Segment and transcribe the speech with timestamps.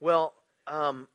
[0.00, 0.34] Well,
[0.66, 1.08] um,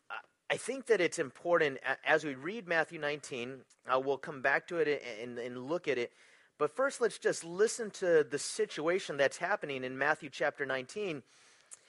[0.49, 4.77] I think that it's important as we read Matthew 19, uh, we'll come back to
[4.77, 6.11] it and, and look at it.
[6.57, 11.23] But first, let's just listen to the situation that's happening in Matthew chapter 19.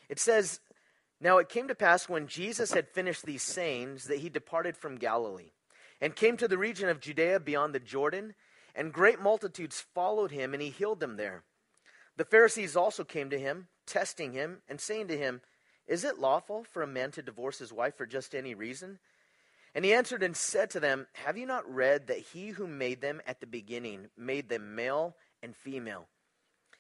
[0.08, 0.60] It says,
[1.20, 4.96] Now it came to pass when Jesus had finished these sayings that he departed from
[4.96, 5.52] Galilee
[6.00, 8.34] and came to the region of Judea beyond the Jordan,
[8.74, 11.44] and great multitudes followed him, and he healed them there.
[12.16, 15.40] The Pharisees also came to him, testing him, and saying to him,
[15.92, 18.98] is it lawful for a man to divorce his wife for just any reason?
[19.74, 23.02] And he answered and said to them, Have you not read that he who made
[23.02, 26.08] them at the beginning made them male and female?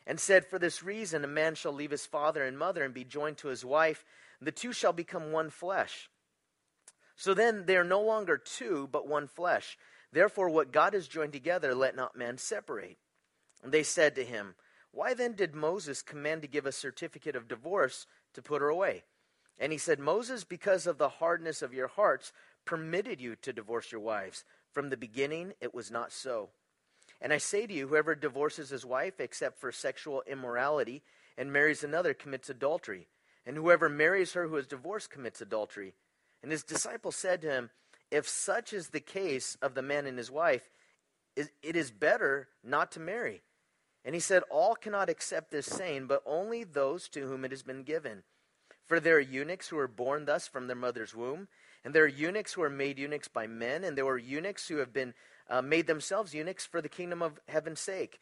[0.06, 3.04] And said, For this reason a man shall leave his father and mother and be
[3.04, 4.02] joined to his wife,
[4.40, 6.08] the two shall become one flesh.
[7.14, 9.76] So then they are no longer two, but one flesh.
[10.10, 12.96] Therefore, what God has joined together, let not man separate.
[13.62, 14.54] And they said to him,
[14.90, 19.04] Why then did Moses command to give a certificate of divorce to put her away.
[19.58, 22.32] And he said, Moses, because of the hardness of your hearts,
[22.64, 24.44] permitted you to divorce your wives.
[24.72, 26.50] From the beginning, it was not so.
[27.20, 31.02] And I say to you, whoever divorces his wife except for sexual immorality
[31.38, 33.08] and marries another commits adultery.
[33.46, 35.94] And whoever marries her who is divorced commits adultery.
[36.42, 37.70] And his disciples said to him,
[38.10, 40.70] If such is the case of the man and his wife,
[41.36, 43.42] it is better not to marry.
[44.04, 47.62] And he said, All cannot accept this saying, but only those to whom it has
[47.62, 48.22] been given.
[48.84, 51.48] For there are eunuchs who are born thus from their mother's womb,
[51.84, 54.78] and there are eunuchs who are made eunuchs by men, and there are eunuchs who
[54.78, 55.14] have been
[55.48, 58.18] uh, made themselves eunuchs for the kingdom of heaven's sake.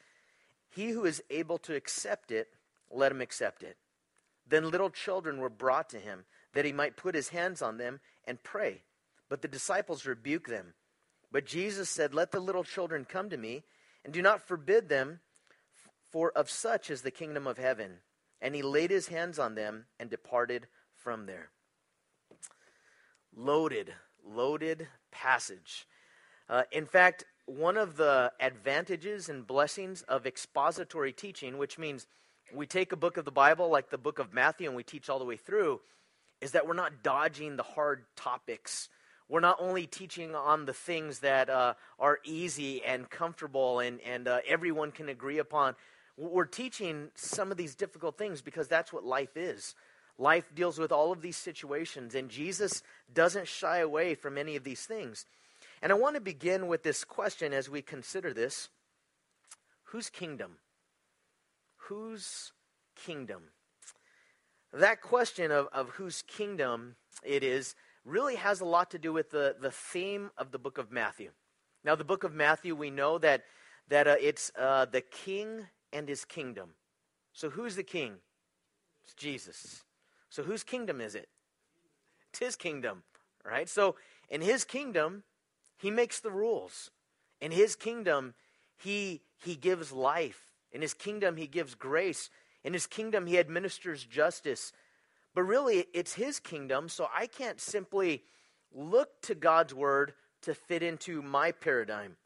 [0.69, 2.49] He who is able to accept it,
[2.91, 3.77] let him accept it.
[4.47, 8.01] Then little children were brought to him, that he might put his hands on them
[8.25, 8.83] and pray.
[9.29, 10.75] But the disciples rebuked them.
[11.33, 13.63] But Jesus said, Let the little children come to me,
[14.05, 15.21] and do not forbid them
[16.11, 17.99] for of such is the kingdom of heaven.
[18.41, 21.51] And he laid his hands on them and departed from there.
[23.35, 23.93] Loaded,
[24.25, 25.87] loaded passage.
[26.49, 32.07] Uh, in fact, one of the advantages and blessings of expository teaching, which means
[32.55, 35.09] we take a book of the Bible, like the book of Matthew, and we teach
[35.09, 35.81] all the way through,
[36.41, 38.89] is that we're not dodging the hard topics.
[39.29, 44.27] We're not only teaching on the things that uh, are easy and comfortable and, and
[44.27, 45.77] uh, everyone can agree upon,
[46.17, 49.75] we're teaching some of these difficult things because that's what life is.
[50.19, 52.83] Life deals with all of these situations, and Jesus
[53.13, 55.25] doesn't shy away from any of these things.
[55.81, 58.69] And I want to begin with this question as we consider this
[59.85, 60.59] Whose kingdom?
[61.89, 62.53] Whose
[62.95, 63.45] kingdom?
[64.73, 69.31] That question of, of whose kingdom it is really has a lot to do with
[69.31, 71.31] the, the theme of the book of Matthew.
[71.83, 73.43] Now, the book of Matthew, we know that,
[73.89, 76.71] that uh, it's uh, the king and his kingdom.
[77.33, 78.15] So who's the king?
[79.05, 79.85] It's Jesus.
[80.29, 81.29] So whose kingdom is it?
[82.31, 83.03] It's his kingdom,
[83.45, 83.69] right?
[83.69, 83.97] So
[84.29, 85.25] in his kingdom,
[85.77, 86.91] he makes the rules.
[87.41, 88.35] In his kingdom,
[88.77, 90.53] he he gives life.
[90.73, 92.31] In his kingdom, he gives grace.
[92.63, 94.73] In his kingdom, he administers justice.
[95.35, 98.25] But really, it's his kingdom, so I can't simply
[98.73, 100.13] look to God's word
[100.43, 102.17] to fit into my paradigm.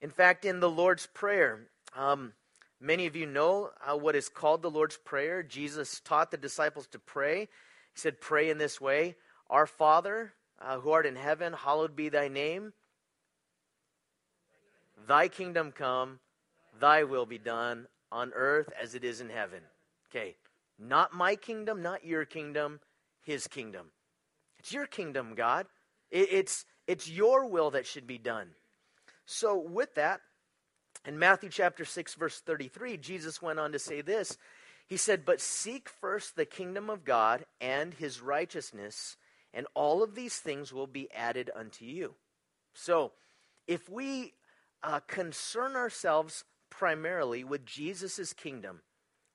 [0.00, 2.32] In fact, in the Lord's Prayer, um,
[2.80, 5.42] many of you know uh, what is called the Lord's Prayer.
[5.42, 7.40] Jesus taught the disciples to pray.
[7.40, 7.46] He
[7.94, 9.16] said, Pray in this way
[9.48, 12.72] Our Father, uh, who art in heaven, hallowed be thy name.
[15.06, 16.20] Thy kingdom come,
[16.78, 19.62] thy will be done on earth as it is in heaven.
[20.10, 20.36] Okay,
[20.78, 22.80] not my kingdom, not your kingdom,
[23.22, 23.86] his kingdom.
[24.58, 25.66] It's your kingdom, God.
[26.10, 28.50] It, it's, it's your will that should be done.
[29.24, 30.20] So, with that,
[31.06, 34.36] in Matthew chapter 6, verse 33, Jesus went on to say this.
[34.86, 39.16] He said, But seek first the kingdom of God and his righteousness,
[39.54, 42.14] and all of these things will be added unto you.
[42.74, 43.12] So,
[43.66, 44.34] if we
[44.82, 48.80] uh, concern ourselves primarily with Jesus' kingdom,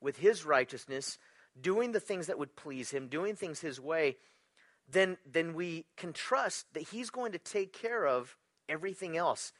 [0.02, 1.18] with his righteousness,
[1.60, 4.18] doing the things that would please him, doing things his way,
[4.90, 8.38] then, then we can trust that he's going to take care of
[8.70, 9.52] everything else.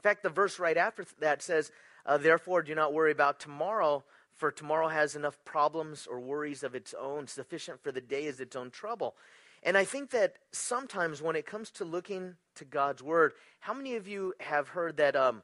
[0.00, 1.70] In fact, the verse right after that says,
[2.06, 4.02] uh, Therefore, do not worry about tomorrow,
[4.34, 7.26] for tomorrow has enough problems or worries of its own.
[7.26, 9.14] Sufficient for the day is its own trouble.
[9.62, 13.94] And I think that sometimes when it comes to looking to God's word, how many
[13.96, 15.42] of you have heard that um,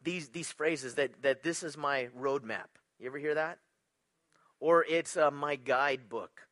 [0.00, 2.70] these these phrases that that this is my roadmap?
[3.00, 3.58] You ever hear that?
[4.60, 6.42] Or it's uh, my guidebook,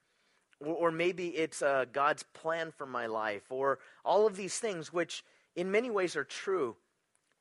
[0.58, 4.92] or, or maybe it's uh, God's plan for my life, or all of these things
[4.92, 5.22] which
[5.60, 6.74] in many ways are true,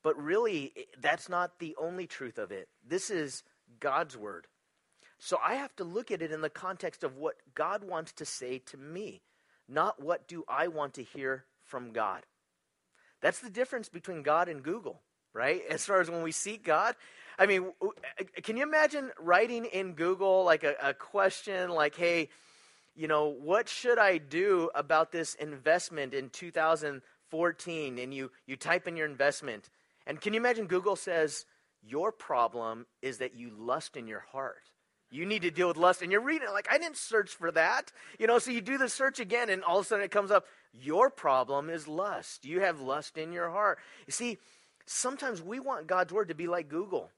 [0.03, 2.67] but really that's not the only truth of it.
[2.85, 3.43] This is
[3.79, 4.45] God's word.
[5.19, 8.25] So I have to look at it in the context of what God wants to
[8.25, 9.21] say to me,
[9.69, 12.23] not what do I want to hear from God.
[13.21, 14.99] That's the difference between God and Google,
[15.31, 15.61] right?
[15.69, 16.95] As far as when we seek God.
[17.37, 17.71] I mean,
[18.43, 22.27] can you imagine writing in Google like a, a question like, hey,
[22.97, 26.29] you know, what should I do about this investment in
[27.31, 27.99] 2014?
[27.99, 29.69] And you, you type in your investment.
[30.05, 31.45] And can you imagine Google says,
[31.81, 34.71] your problem is that you lust in your heart.
[35.11, 36.01] You need to deal with lust.
[36.01, 37.91] And you're reading it like, I didn't search for that.
[38.19, 40.31] You know, so you do the search again, and all of a sudden it comes
[40.31, 42.45] up, your problem is lust.
[42.45, 43.79] You have lust in your heart.
[44.05, 44.37] You see,
[44.85, 47.09] sometimes we want God's word to be like Google.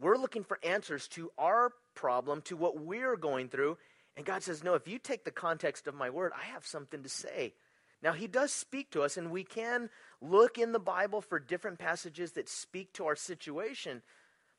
[0.00, 3.76] We're looking for answers to our problem, to what we're going through.
[4.16, 7.02] And God says, No, if you take the context of my word, I have something
[7.02, 7.54] to say.
[8.02, 9.90] Now, He does speak to us, and we can
[10.20, 14.02] look in the Bible for different passages that speak to our situation.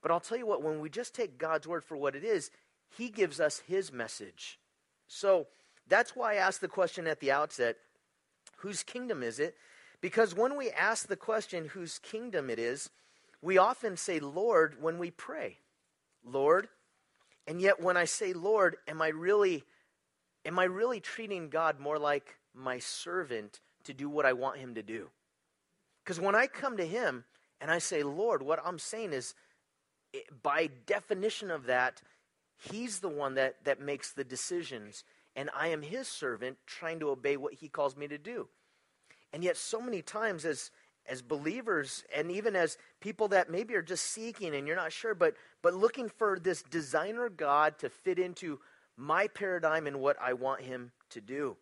[0.01, 2.51] But I'll tell you what, when we just take God's word for what it is,
[2.97, 4.59] He gives us His message.
[5.07, 5.47] So
[5.87, 7.77] that's why I asked the question at the outset
[8.57, 9.55] whose kingdom is it?
[9.99, 12.89] Because when we ask the question, whose kingdom it is,
[13.41, 15.57] we often say, Lord, when we pray.
[16.25, 16.69] Lord.
[17.47, 19.63] And yet when I say Lord, am I really
[20.45, 24.75] am I really treating God more like my servant to do what I want him
[24.75, 25.09] to do?
[26.03, 27.23] Because when I come to him
[27.61, 29.35] and I say, Lord, what I'm saying is,
[30.44, 32.01] by definition of that,
[32.71, 35.03] he's the one that, that makes the decisions,
[35.35, 38.47] and I am his servant trying to obey what he calls me to do.
[39.31, 40.69] And yet, so many times, as
[41.05, 45.13] as believers and even as people that maybe are just seeking and you're not sure
[45.13, 48.59] but but looking for this designer god to fit into
[48.95, 51.57] my paradigm and what i want him to do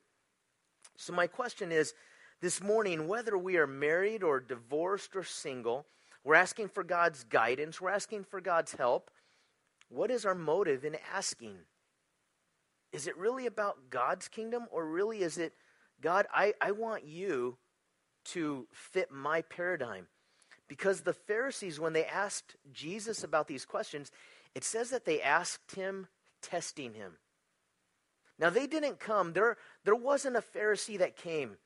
[1.01, 1.95] so, my question is
[2.41, 5.87] this morning whether we are married or divorced or single,
[6.23, 9.09] we're asking for God's guidance, we're asking for God's help.
[9.89, 11.57] What is our motive in asking?
[12.93, 15.53] Is it really about God's kingdom, or really is it,
[16.01, 17.57] God, I, I want you
[18.25, 20.05] to fit my paradigm?
[20.67, 24.11] Because the Pharisees, when they asked Jesus about these questions,
[24.53, 26.09] it says that they asked him,
[26.43, 27.13] testing him.
[28.41, 29.55] Now, they didn't come, there,
[29.85, 31.57] there wasn't a Pharisee that came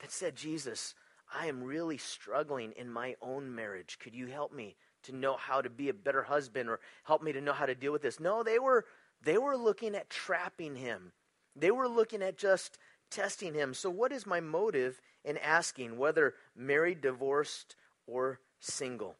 [0.00, 0.94] that said, Jesus,
[1.32, 3.98] I am really struggling in my own marriage.
[4.02, 7.32] Could you help me to know how to be a better husband or help me
[7.32, 8.18] to know how to deal with this?
[8.18, 8.86] No, they were,
[9.22, 11.12] they were looking at trapping him,
[11.54, 12.78] they were looking at just
[13.10, 13.74] testing him.
[13.74, 17.76] So, what is my motive in asking, whether married, divorced,
[18.06, 19.16] or single?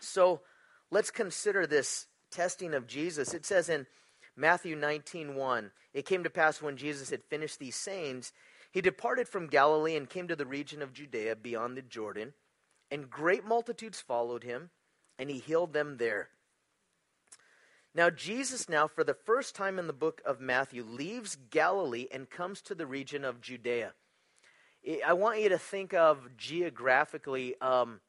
[0.00, 0.40] So,
[0.90, 3.32] let's consider this testing of Jesus.
[3.32, 3.86] It says in
[4.40, 5.70] Matthew 19, 1.
[5.92, 8.32] It came to pass when Jesus had finished these sayings,
[8.72, 12.32] he departed from Galilee and came to the region of Judea beyond the Jordan,
[12.90, 14.70] and great multitudes followed him,
[15.18, 16.30] and he healed them there.
[17.94, 22.30] Now, Jesus, now for the first time in the book of Matthew, leaves Galilee and
[22.30, 23.92] comes to the region of Judea.
[25.04, 28.00] I want you to think of geographically, um,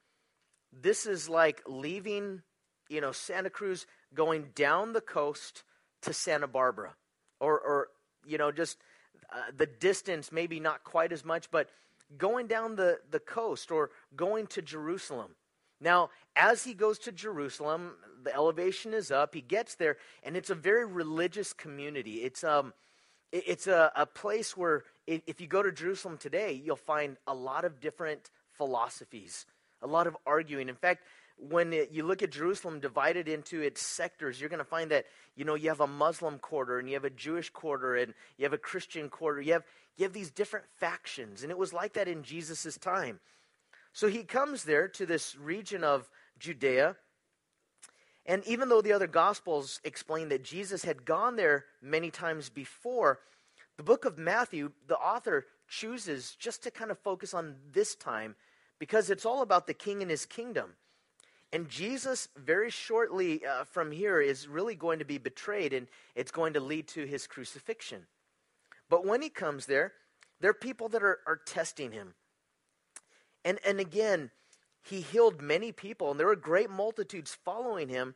[0.71, 2.43] this is like leaving,
[2.87, 5.63] you know, Santa Cruz, going down the coast
[6.01, 6.93] to Santa Barbara,
[7.39, 7.87] or, or
[8.25, 8.77] you know, just
[9.31, 11.69] uh, the distance, maybe not quite as much, but
[12.17, 15.31] going down the, the coast or going to Jerusalem.
[15.79, 17.93] Now, as he goes to Jerusalem,
[18.23, 19.33] the elevation is up.
[19.33, 22.17] He gets there, and it's a very religious community.
[22.17, 22.73] It's um,
[23.31, 27.65] it's a, a place where if you go to Jerusalem today, you'll find a lot
[27.65, 29.45] of different philosophies,
[29.81, 30.69] a lot of arguing.
[30.69, 31.03] In fact,
[31.49, 35.05] when it, you look at Jerusalem divided into its sectors, you're going to find that
[35.35, 38.45] you know you have a Muslim quarter and you have a Jewish quarter and you
[38.45, 39.41] have a Christian quarter.
[39.41, 39.63] You have
[39.97, 43.19] you have these different factions, and it was like that in Jesus' time.
[43.93, 46.95] So he comes there to this region of Judea,
[48.25, 53.19] and even though the other gospels explain that Jesus had gone there many times before,
[53.77, 58.35] the book of Matthew, the author chooses just to kind of focus on this time
[58.79, 60.73] because it's all about the king and his kingdom.
[61.53, 66.31] And Jesus, very shortly uh, from here, is really going to be betrayed, and it's
[66.31, 68.07] going to lead to his crucifixion.
[68.89, 69.93] But when he comes there,
[70.39, 72.13] there are people that are, are testing him.
[73.43, 74.31] And, and again,
[74.81, 78.15] he healed many people, and there were great multitudes following him,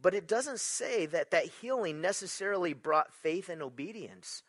[0.00, 4.42] but it doesn't say that that healing necessarily brought faith and obedience.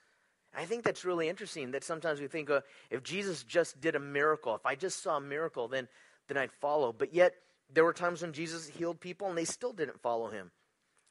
[0.56, 4.00] I think that's really interesting that sometimes we think uh, if Jesus just did a
[4.00, 5.88] miracle, if I just saw a miracle, then,
[6.28, 6.92] then I'd follow.
[6.92, 7.36] But yet,
[7.74, 10.52] there were times when Jesus healed people and they still didn't follow him.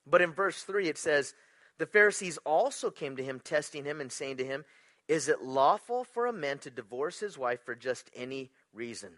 [0.07, 1.35] But in verse 3, it says,
[1.79, 4.65] The Pharisees also came to him, testing him and saying to him,
[5.09, 9.11] Is it lawful for a man to divorce his wife for just any reason?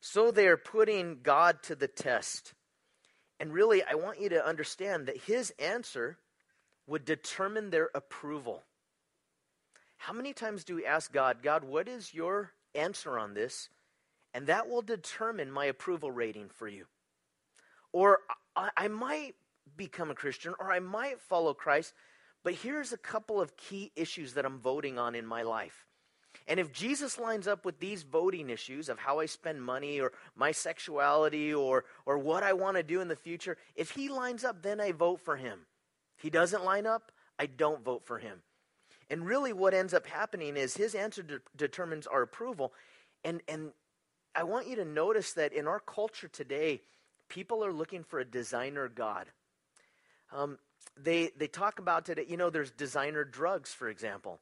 [0.00, 2.54] So they are putting God to the test.
[3.38, 6.18] And really, I want you to understand that his answer
[6.86, 8.62] would determine their approval.
[9.96, 13.68] How many times do we ask God, God, what is your answer on this?
[14.32, 16.86] And that will determine my approval rating for you.
[17.92, 18.20] Or
[18.54, 19.34] I, I might
[19.76, 21.94] become a Christian or I might follow Christ,
[22.42, 25.86] but here's a couple of key issues that I'm voting on in my life.
[26.46, 30.12] And if Jesus lines up with these voting issues of how I spend money or
[30.36, 34.44] my sexuality or, or what I want to do in the future, if he lines
[34.44, 35.60] up, then I vote for him.
[36.16, 38.42] If he doesn't line up, I don't vote for him.
[39.08, 42.72] And really, what ends up happening is his answer de- determines our approval.
[43.24, 43.72] And, and
[44.34, 46.82] I want you to notice that in our culture today,
[47.28, 49.26] people are looking for a designer God.
[50.32, 50.58] Um,
[50.96, 54.38] they, they talk about today, you know, there's designer drugs, for example.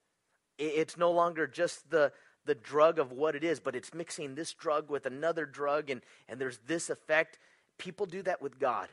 [0.58, 2.12] It's no longer just the,
[2.44, 6.02] the drug of what it is, but it's mixing this drug with another drug, and,
[6.28, 7.38] and there's this effect.
[7.78, 8.88] People do that with God.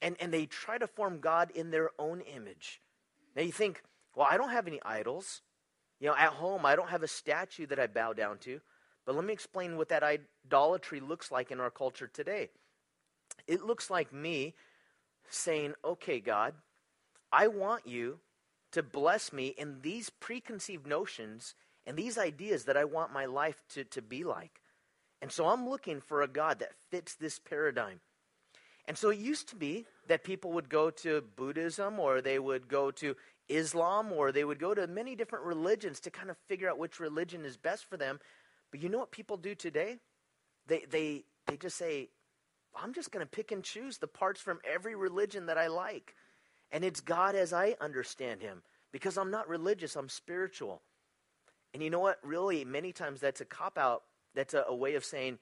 [0.00, 2.80] And, and they try to form God in their own image.
[3.34, 3.82] Now you think,
[4.14, 5.42] well, I don't have any idols.
[6.00, 8.60] You know, at home, I don't have a statue that I bow down to.
[9.08, 12.50] But let me explain what that idolatry looks like in our culture today.
[13.46, 14.52] It looks like me
[15.30, 16.52] saying, okay, God,
[17.32, 18.18] I want you
[18.72, 21.54] to bless me in these preconceived notions
[21.86, 24.60] and these ideas that I want my life to, to be like.
[25.22, 28.00] And so I'm looking for a God that fits this paradigm.
[28.86, 32.68] And so it used to be that people would go to Buddhism or they would
[32.68, 33.16] go to
[33.48, 37.00] Islam or they would go to many different religions to kind of figure out which
[37.00, 38.20] religion is best for them.
[38.70, 39.98] But you know what people do today?
[40.66, 42.10] They, they, they just say,
[42.76, 46.14] I'm just going to pick and choose the parts from every religion that I like.
[46.70, 50.82] And it's God as I understand Him because I'm not religious, I'm spiritual.
[51.74, 52.18] And you know what?
[52.22, 54.02] Really, many times that's a cop out.
[54.34, 55.38] That's a, a way of saying,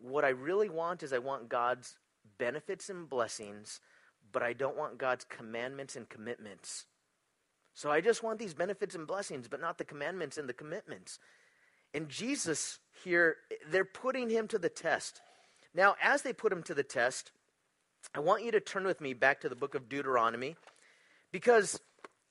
[0.00, 1.96] what I really want is I want God's
[2.38, 3.80] benefits and blessings,
[4.32, 6.86] but I don't want God's commandments and commitments.
[7.74, 11.18] So I just want these benefits and blessings, but not the commandments and the commitments.
[11.96, 13.36] And Jesus here,
[13.70, 15.22] they're putting him to the test.
[15.74, 17.32] Now, as they put him to the test,
[18.14, 20.56] I want you to turn with me back to the book of Deuteronomy
[21.32, 21.80] because,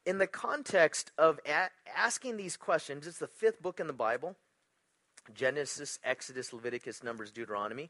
[0.06, 4.36] in the context of a- asking these questions, it's the fifth book in the Bible
[5.34, 7.90] Genesis, Exodus, Leviticus, Numbers, Deuteronomy.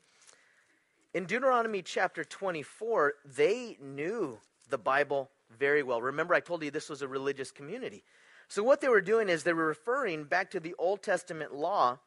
[1.14, 4.40] In Deuteronomy chapter 24, they knew
[4.70, 5.30] the Bible
[5.60, 6.02] very well.
[6.02, 8.06] Remember, I told you this was a religious community.
[8.48, 12.00] So, what they were doing is they were referring back to the Old Testament law.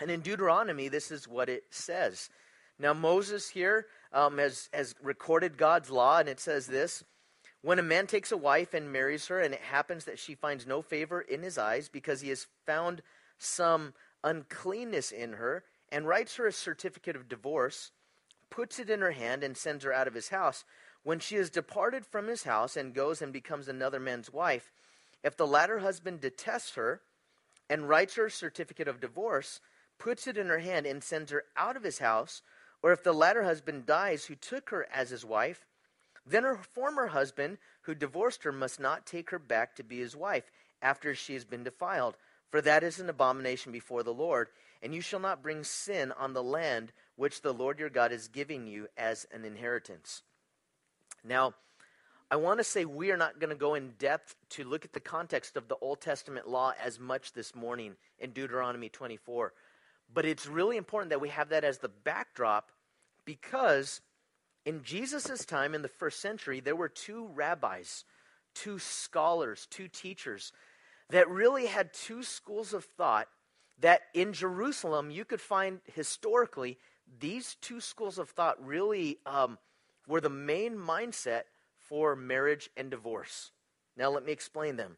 [0.00, 2.30] And in Deuteronomy, this is what it says.
[2.78, 7.04] Now, Moses here um, has, has recorded God's law, and it says this
[7.60, 10.66] When a man takes a wife and marries her, and it happens that she finds
[10.66, 13.02] no favor in his eyes because he has found
[13.38, 13.94] some
[14.24, 17.90] uncleanness in her, and writes her a certificate of divorce,
[18.50, 20.64] puts it in her hand, and sends her out of his house.
[21.04, 24.70] When she has departed from his house and goes and becomes another man's wife,
[25.22, 27.02] if the latter husband detests her
[27.70, 29.60] and writes her a certificate of divorce,
[29.98, 32.42] puts it in her hand, and sends her out of his house,
[32.82, 35.64] or if the latter husband dies who took her as his wife,
[36.26, 40.16] then her former husband who divorced her must not take her back to be his
[40.16, 40.50] wife
[40.80, 42.16] after she has been defiled,
[42.50, 44.48] for that is an abomination before the Lord.
[44.82, 48.26] And you shall not bring sin on the land which the Lord your God is
[48.26, 50.22] giving you as an inheritance.
[51.24, 51.54] Now,
[52.32, 54.94] I want to say we are not going to go in depth to look at
[54.94, 59.52] the context of the Old Testament law as much this morning in Deuteronomy 24.
[60.14, 62.72] But it's really important that we have that as the backdrop
[63.26, 64.00] because
[64.64, 68.06] in Jesus' time, in the first century, there were two rabbis,
[68.54, 70.52] two scholars, two teachers
[71.10, 73.28] that really had two schools of thought
[73.78, 76.78] that in Jerusalem you could find historically
[77.20, 79.58] these two schools of thought really um,
[80.08, 81.42] were the main mindset
[81.88, 83.50] for marriage and divorce.
[83.96, 84.96] Now, let me explain them.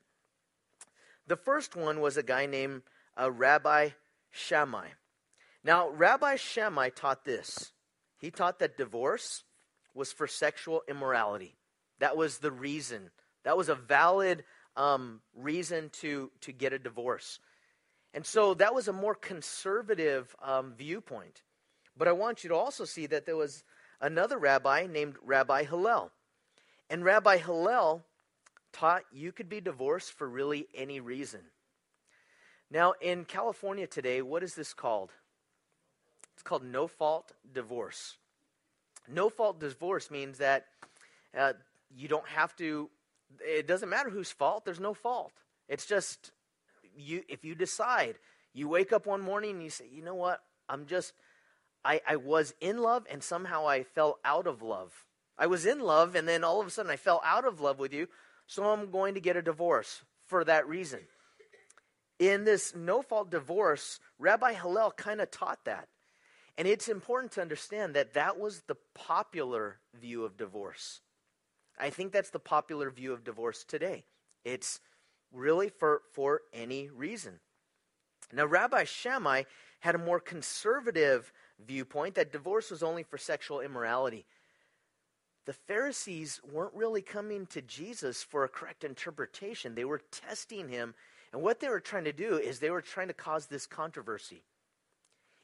[1.27, 2.83] The first one was a guy named
[3.21, 3.91] uh, Rabbi
[4.31, 4.89] Shammai.
[5.63, 7.73] Now, Rabbi Shammai taught this.
[8.19, 9.45] He taught that divorce
[9.95, 11.57] was for sexual immorality.
[12.01, 13.11] That was the reason.
[13.45, 14.45] That was a valid
[14.77, 17.39] um, reason to, to get a divorce.
[18.13, 21.43] And so that was a more conservative um, viewpoint.
[21.97, 23.65] But I want you to also see that there was
[24.01, 26.11] another rabbi named Rabbi Hillel.
[26.91, 28.05] And Rabbi Hillel
[28.73, 31.41] taught you could be divorced for really any reason.
[32.71, 35.13] Now, in California today, what is this called?
[36.35, 38.17] It's called no fault divorce.
[39.09, 40.67] No fault divorce means that
[41.39, 41.53] uh,
[41.95, 42.91] you don't have to,
[43.41, 45.33] it doesn't matter whose fault, there's no fault.
[45.69, 46.33] It's just,
[46.97, 47.23] you.
[47.29, 48.17] if you decide,
[48.53, 51.13] you wake up one morning and you say, you know what, I'm just,
[51.85, 55.04] I, I was in love and somehow I fell out of love.
[55.39, 57.79] I was in love and then all of a sudden I fell out of love
[57.79, 58.09] with you,
[58.47, 61.01] so I'm going to get a divorce for that reason.
[62.19, 65.89] In this no fault divorce, Rabbi Hillel kind of taught that.
[66.57, 71.01] And it's important to understand that that was the popular view of divorce.
[71.79, 74.05] I think that's the popular view of divorce today.
[74.45, 74.81] It's
[75.33, 77.41] really for, for any reason.
[78.33, 79.43] Now, Rabbi Shammai
[79.81, 81.33] had a more conservative
[81.65, 84.25] viewpoint that divorce was only for sexual immorality.
[85.47, 89.75] The Pharisees weren't really coming to Jesus for a correct interpretation.
[89.75, 90.95] They were testing him.
[91.33, 94.45] And what they were trying to do is they were trying to cause this controversy.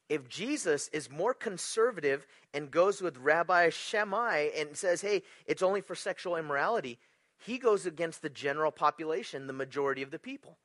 [0.08, 5.80] If Jesus is more conservative and goes with Rabbi Shammai and says, hey, it's only
[5.80, 6.98] for sexual immorality,
[7.38, 10.58] he goes against the general population, the majority of the people.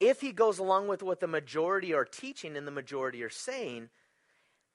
[0.00, 3.90] If he goes along with what the majority are teaching and the majority are saying,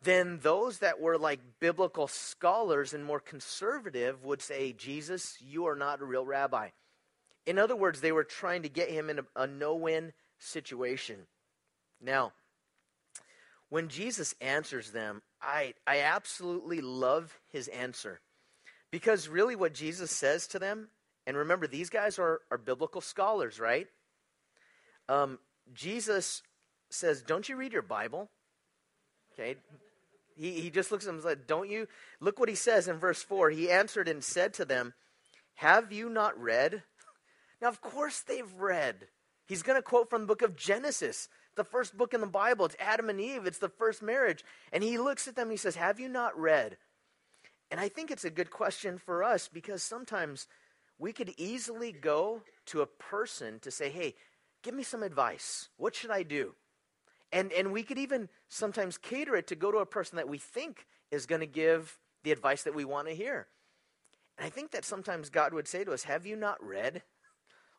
[0.05, 5.75] then those that were like biblical scholars and more conservative would say, Jesus, you are
[5.75, 6.69] not a real rabbi.
[7.45, 11.27] In other words, they were trying to get him in a, a no win situation.
[12.01, 12.31] Now,
[13.69, 18.21] when Jesus answers them, I, I absolutely love his answer.
[18.91, 20.87] Because really, what Jesus says to them,
[21.27, 23.87] and remember, these guys are, are biblical scholars, right?
[25.09, 25.39] Um,
[25.73, 26.41] Jesus
[26.89, 28.29] says, Don't you read your Bible?
[29.33, 29.55] Okay,
[30.35, 31.87] he, he just looks at them and says, Don't you?
[32.19, 33.49] Look what he says in verse 4.
[33.49, 34.93] He answered and said to them,
[35.55, 36.83] Have you not read?
[37.61, 39.07] Now, of course, they've read.
[39.47, 42.65] He's going to quote from the book of Genesis, the first book in the Bible.
[42.65, 44.43] It's Adam and Eve, it's the first marriage.
[44.73, 46.77] And he looks at them and he says, Have you not read?
[47.71, 50.47] And I think it's a good question for us because sometimes
[50.99, 54.15] we could easily go to a person to say, Hey,
[54.63, 55.69] give me some advice.
[55.77, 56.55] What should I do?
[57.35, 60.37] And, and we could even sometimes cater it to go to a person that we
[60.37, 63.47] think is going to give the advice that we want to hear.
[64.37, 67.03] And I think that sometimes God would say to us, Have you not read?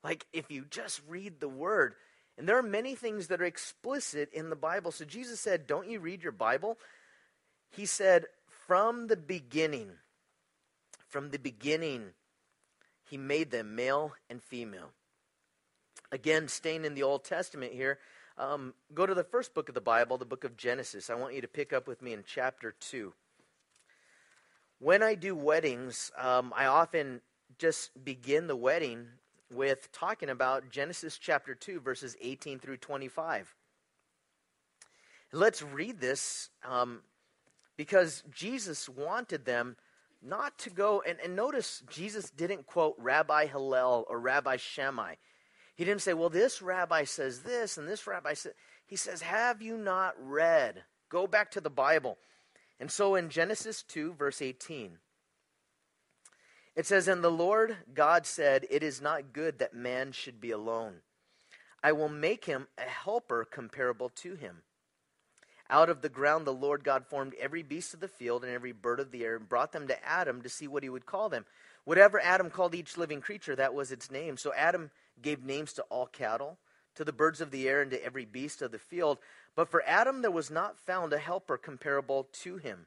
[0.05, 1.95] Like, if you just read the word.
[2.37, 4.93] And there are many things that are explicit in the Bible.
[4.93, 6.77] So Jesus said, Don't you read your Bible?
[7.71, 8.27] He said,
[8.67, 9.93] From the beginning,
[11.09, 12.11] from the beginning,
[13.09, 14.91] he made them male and female.
[16.13, 17.99] Again, staying in the Old Testament here,
[18.39, 21.11] um, go to the first book of the Bible, the book of Genesis.
[21.11, 23.13] I want you to pick up with me in chapter 2.
[24.79, 27.23] When I do weddings, um, I often
[27.59, 29.07] just begin the wedding
[29.51, 33.55] with talking about Genesis chapter 2, verses 18 through 25.
[35.33, 37.01] Let's read this um,
[37.77, 39.77] because Jesus wanted them
[40.23, 45.15] not to go, and, and notice Jesus didn't quote Rabbi Hillel or Rabbi Shammai.
[45.77, 48.55] He didn't say, well, this rabbi says this and this rabbi says.
[48.87, 50.83] He says, have you not read?
[51.09, 52.19] Go back to the Bible.
[52.81, 54.99] And so in Genesis 2, verse 18,
[56.77, 60.51] it says, And the Lord God said, It is not good that man should be
[60.51, 60.97] alone.
[61.83, 64.59] I will make him a helper comparable to him.
[65.71, 68.73] Out of the ground the Lord God formed every beast of the field and every
[68.73, 71.29] bird of the air and brought them to Adam to see what he would call
[71.29, 71.45] them.
[71.85, 74.37] Whatever Adam called each living creature, that was its name.
[74.37, 76.59] So Adam gave names to all cattle,
[76.95, 79.19] to the birds of the air, and to every beast of the field.
[79.55, 82.87] But for Adam there was not found a helper comparable to him.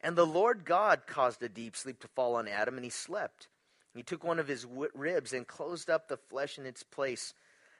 [0.00, 3.48] And the Lord God caused a deep sleep to fall on Adam, and he slept.
[3.94, 7.34] He took one of his ribs and closed up the flesh in its place.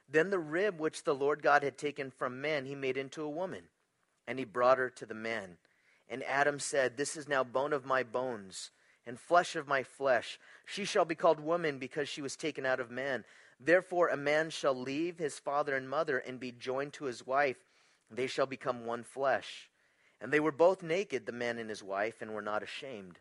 [0.08, 3.30] Then the rib which the Lord God had taken from man, he made into a
[3.30, 3.64] woman,
[4.26, 5.56] and he brought her to the man.
[6.08, 8.70] And Adam said, This is now bone of my bones
[9.06, 10.38] and flesh of my flesh.
[10.66, 13.24] She shall be called woman because she was taken out of man.
[13.62, 17.58] Therefore, a man shall leave his father and mother and be joined to his wife.
[18.10, 19.68] They shall become one flesh.
[20.20, 23.18] And they were both naked, the man and his wife, and were not ashamed.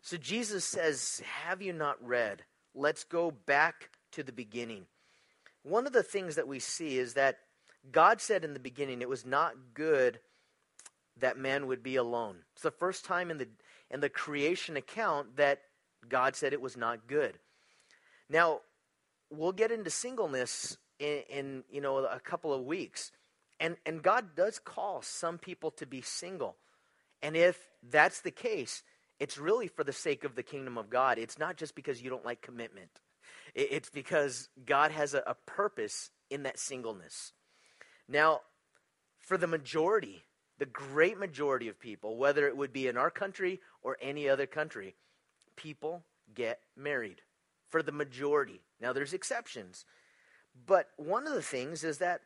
[0.00, 2.44] So Jesus says, Have you not read?
[2.74, 4.86] Let's go back to the beginning.
[5.62, 7.38] One of the things that we see is that
[7.90, 10.20] God said in the beginning it was not good
[11.18, 12.36] that man would be alone.
[12.52, 13.48] It's the first time in the
[13.90, 15.62] in the creation account that
[16.08, 17.38] God said it was not good.
[18.28, 18.60] Now,
[19.30, 23.12] we'll get into singleness in, in, you know a couple of weeks.
[23.60, 26.56] And and god does call some people to be single.
[27.22, 28.82] And if that's the case
[29.18, 31.18] it's really for the sake of the kingdom of god.
[31.18, 32.90] It's not just because you don't like commitment.
[33.54, 37.32] It's because god has a, a purpose in that singleness.
[38.08, 38.40] Now
[39.18, 40.24] for the majority
[40.58, 44.46] the great majority of people whether it would be in our country or any other
[44.46, 44.96] country
[45.56, 47.20] people get married.
[47.70, 48.62] For the majority.
[48.80, 49.84] Now, there's exceptions.
[50.66, 52.20] But one of the things is that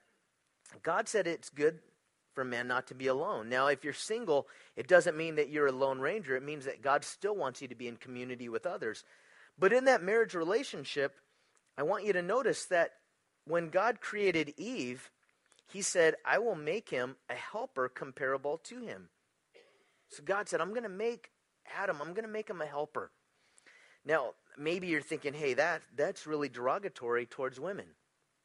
[0.83, 1.81] God said it's good
[2.35, 3.49] for man not to be alone.
[3.49, 6.37] Now, if you're single, it doesn't mean that you're a lone ranger.
[6.37, 9.05] It means that God still wants you to be in community with others.
[9.59, 11.15] But in that marriage relationship,
[11.77, 12.93] I want you to notice that
[13.45, 15.11] when God created Eve,
[15.71, 19.09] he said, I will make him a helper comparable to him.
[20.09, 21.31] So God said, I'm going to make
[21.79, 23.11] Adam, I'm going to make him a helper.
[24.05, 27.87] Now, maybe you're thinking, hey, that, that's really derogatory towards women.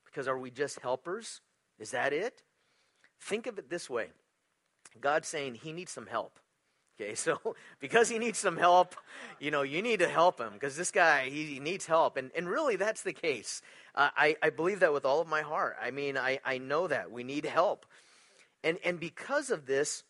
[0.05, 1.41] Because are we just helpers?
[1.79, 2.41] Is that it?
[3.21, 4.07] Think of it this way
[4.99, 6.39] God's saying he needs some help.
[6.99, 8.95] Okay, so because he needs some help,
[9.39, 12.17] you know, you need to help him because this guy, he, he, needs help.
[12.17, 13.61] And, and really, that's the case.
[13.93, 15.77] Uh, I, I believe that with all of my heart.
[15.81, 17.11] I mean, I, I know that.
[17.11, 17.85] We need help.
[18.63, 20.03] And, and because of this,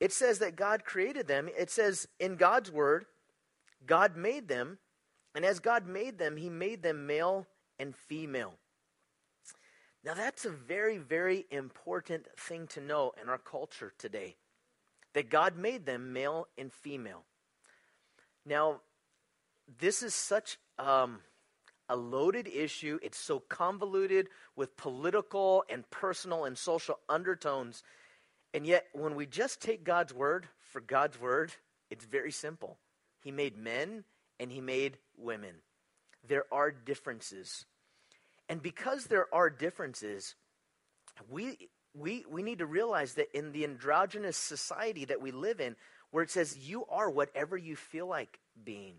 [0.00, 1.48] it says that God created them.
[1.58, 3.06] It says in God's word,
[3.86, 4.78] God made them.
[5.34, 7.46] And as God made them, he made them male
[7.78, 8.54] and female.
[10.04, 14.36] Now, that's a very, very important thing to know in our culture today
[15.14, 17.24] that God made them male and female.
[18.46, 18.80] Now,
[19.80, 21.20] this is such um,
[21.88, 22.98] a loaded issue.
[23.02, 27.82] It's so convoluted with political and personal and social undertones.
[28.54, 31.52] And yet, when we just take God's word for God's word,
[31.90, 32.78] it's very simple.
[33.22, 34.04] He made men
[34.38, 35.56] and he made women.
[36.26, 37.64] There are differences.
[38.48, 40.34] And because there are differences,
[41.30, 45.76] we, we, we need to realize that in the androgynous society that we live in,
[46.10, 48.94] where it says you are whatever you feel like being,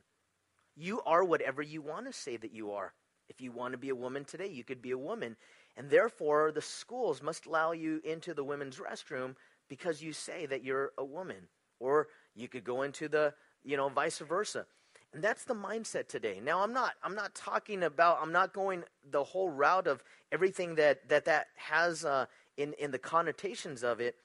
[0.75, 2.93] you are whatever you want to say that you are.
[3.27, 5.35] If you want to be a woman today, you could be a woman.
[5.77, 9.35] And therefore, the schools must allow you into the women's restroom
[9.67, 11.47] because you say that you're a woman.
[11.79, 14.65] Or you could go into the, you know, vice versa.
[15.13, 16.39] And that's the mindset today.
[16.43, 20.75] Now I'm not I'm not talking about I'm not going the whole route of everything
[20.75, 22.25] that that that has uh,
[22.57, 24.15] in in the connotations of it,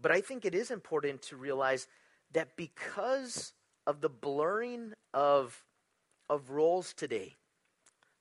[0.00, 1.86] but I think it is important to realize
[2.32, 3.52] that because
[3.86, 5.62] of the blurring of
[6.30, 7.36] of roles today,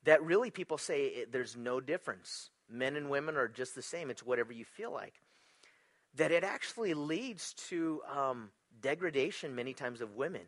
[0.04, 2.50] that really people say it, there's no difference.
[2.69, 4.10] Men and women are just the same.
[4.10, 5.13] It's whatever you feel like.
[6.15, 8.50] That it actually leads to um,
[8.82, 10.41] degradation many times of women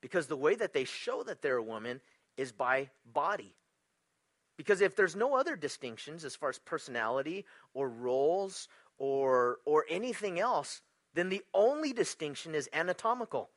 [0.00, 2.00] because the way that they show that they're a woman
[2.36, 3.54] is by body.
[4.56, 10.40] Because if there's no other distinctions as far as personality or roles or, or anything
[10.40, 10.82] else,
[11.14, 13.50] then the only distinction is anatomical.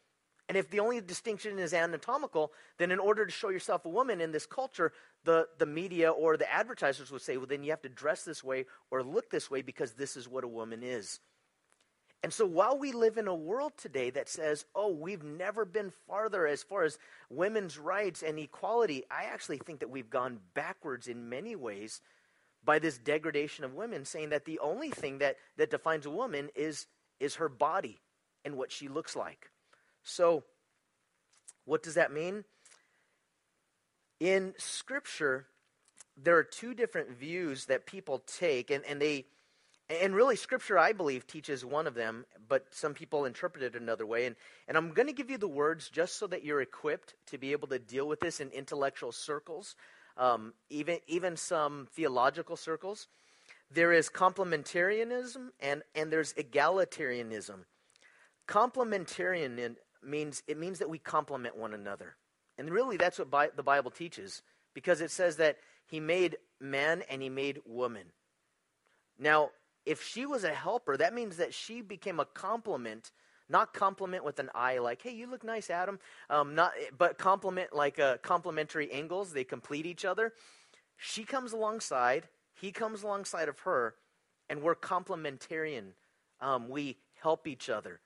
[0.50, 4.20] And if the only distinction is anatomical, then in order to show yourself a woman
[4.20, 4.92] in this culture,
[5.24, 8.44] the, the media or the advertisers would say, well, then you have to dress this
[8.44, 11.20] way or look this way because this is what a woman is.
[12.22, 15.94] And so while we live in a world today that says, oh, we've never been
[16.08, 16.98] farther as far as
[17.30, 22.02] women's rights and equality, I actually think that we've gone backwards in many ways
[22.64, 26.50] by this degradation of women, saying that the only thing that, that defines a woman
[26.56, 26.88] is,
[27.22, 28.02] is her body
[28.44, 29.50] and what she looks like.
[30.04, 30.44] So,
[31.64, 32.44] what does that mean?
[34.20, 35.48] In Scripture,
[36.18, 39.26] there are two different views that people take, and, and they
[39.90, 44.06] and really, Scripture, I believe, teaches one of them, but some people interpret it another
[44.06, 44.28] way.
[44.28, 44.36] And,
[44.68, 47.52] and I'm going to give you the words just so that you're equipped to be
[47.54, 49.76] able to deal with this in intellectual circles,
[50.16, 53.08] um, even, even some theological circles.
[53.72, 57.66] There is complementarianism and, and there's egalitarianism.
[58.48, 62.16] Complementarian means it means that we complement one another.
[62.58, 64.42] And really, that's what Bi- the Bible teaches
[64.74, 68.06] because it says that he made man and he made woman.
[69.18, 69.52] Now,
[69.90, 73.12] if she was a helper, that means that she became a complement,
[73.50, 75.98] not compliment with an eye, like, hey, you look nice, Adam,
[76.30, 79.34] um, not, but compliment like uh, complementary angles.
[79.34, 80.34] They complete each other.
[80.96, 83.96] She comes alongside, he comes alongside of her,
[84.48, 85.94] and we're complementarian.
[86.40, 88.00] Um, we help each other.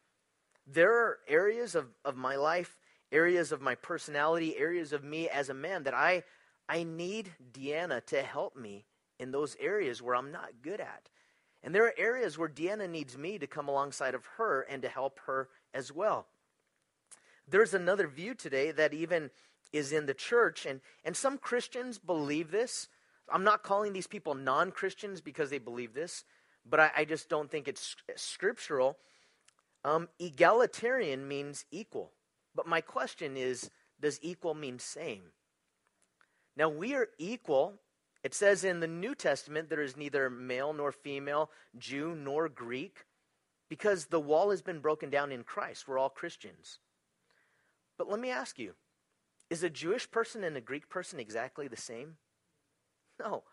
[0.65, 2.77] There are areas of, of my life,
[3.11, 6.23] areas of my personality, areas of me as a man that I,
[6.69, 8.85] I need Deanna to help me
[9.19, 11.09] in those areas where I'm not good at.
[11.63, 14.89] And there are areas where Deanna needs me to come alongside of her and to
[14.89, 16.28] help her as well.
[17.47, 19.32] There's another view today that even
[19.71, 22.89] is in the church, and, and some Christians believe this.
[23.32, 26.26] I'm not calling these people non Christians because they believe this,
[26.65, 28.97] but I, I, just don't think it's scriptural.
[29.84, 32.12] Um, egalitarian means equal.
[32.54, 35.23] But my question is does equal mean same?
[36.56, 37.80] Now, we are equal
[38.23, 43.05] it says in the New Testament there is neither male nor female, Jew nor Greek,
[43.69, 45.88] because the wall has been broken down in Christ.
[45.88, 46.79] We're all Christians.
[47.97, 48.73] But let me ask you
[49.49, 52.15] is a Jewish person and a Greek person exactly the same?
[53.19, 53.43] No.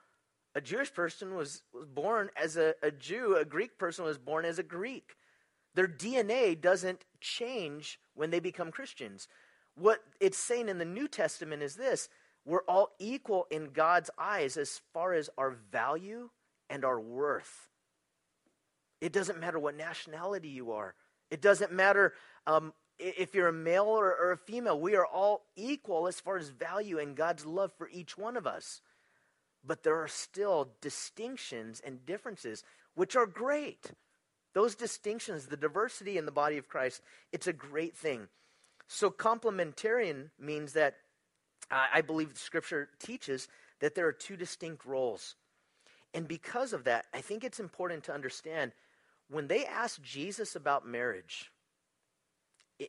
[0.54, 4.44] A Jewish person was, was born as a, a Jew, a Greek person was born
[4.44, 5.16] as a Greek.
[5.74, 9.28] Their DNA doesn't change when they become Christians.
[9.74, 12.08] What it's saying in the New Testament is this
[12.50, 16.30] we're all equal in God's eyes as far as our value
[16.68, 17.68] and our worth.
[19.00, 20.94] It doesn't matter what nationality you are,
[21.30, 22.12] it doesn't matter
[22.48, 24.80] um, if you're a male or, or a female.
[24.80, 28.48] We are all equal as far as value and God's love for each one of
[28.48, 28.80] us.
[29.64, 33.92] But there are still distinctions and differences, which are great.
[34.54, 37.00] Those distinctions, the diversity in the body of Christ,
[37.32, 38.26] it's a great thing.
[38.88, 40.96] So, complementarian means that
[41.70, 43.48] I believe Scripture teaches
[43.80, 45.36] that there are two distinct roles.
[46.12, 48.72] And because of that, I think it's important to understand
[49.30, 51.52] when they ask Jesus about marriage,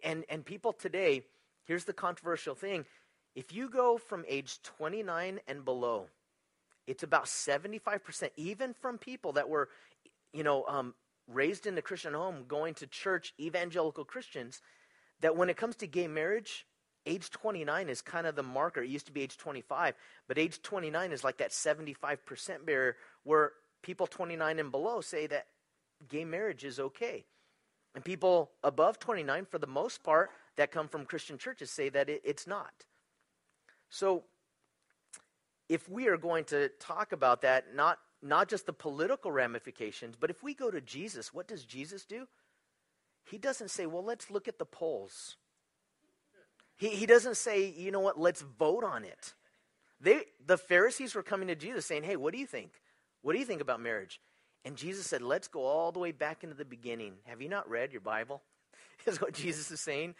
[0.03, 1.23] and, and people today,
[1.65, 2.85] here's the controversial thing
[3.35, 6.07] if you go from age 29 and below,
[6.87, 9.69] it's about 75%, even from people that were,
[10.33, 10.93] you know, um,
[11.27, 14.61] raised in a Christian home, going to church, evangelical Christians,
[15.21, 16.65] that when it comes to gay marriage,
[17.05, 18.81] age 29 is kind of the marker.
[18.81, 19.95] It used to be age 25,
[20.27, 25.47] but age 29 is like that 75% barrier where people 29 and below say that
[26.09, 27.25] gay marriage is okay.
[27.93, 32.09] And people above 29, for the most part, that come from Christian churches say that
[32.09, 32.71] it, it's not.
[33.89, 34.23] So,
[35.67, 40.29] if we are going to talk about that, not, not just the political ramifications, but
[40.29, 42.27] if we go to Jesus, what does Jesus do?
[43.25, 45.37] He doesn't say, well, let's look at the polls.
[46.81, 49.35] He, he doesn't say, you know what, let's vote on it.
[50.01, 52.71] They, the Pharisees were coming to Jesus saying, hey, what do you think?
[53.21, 54.19] What do you think about marriage?
[54.65, 57.13] And Jesus said, let's go all the way back into the beginning.
[57.25, 58.41] Have you not read your Bible?
[59.05, 60.15] is what Jesus is saying.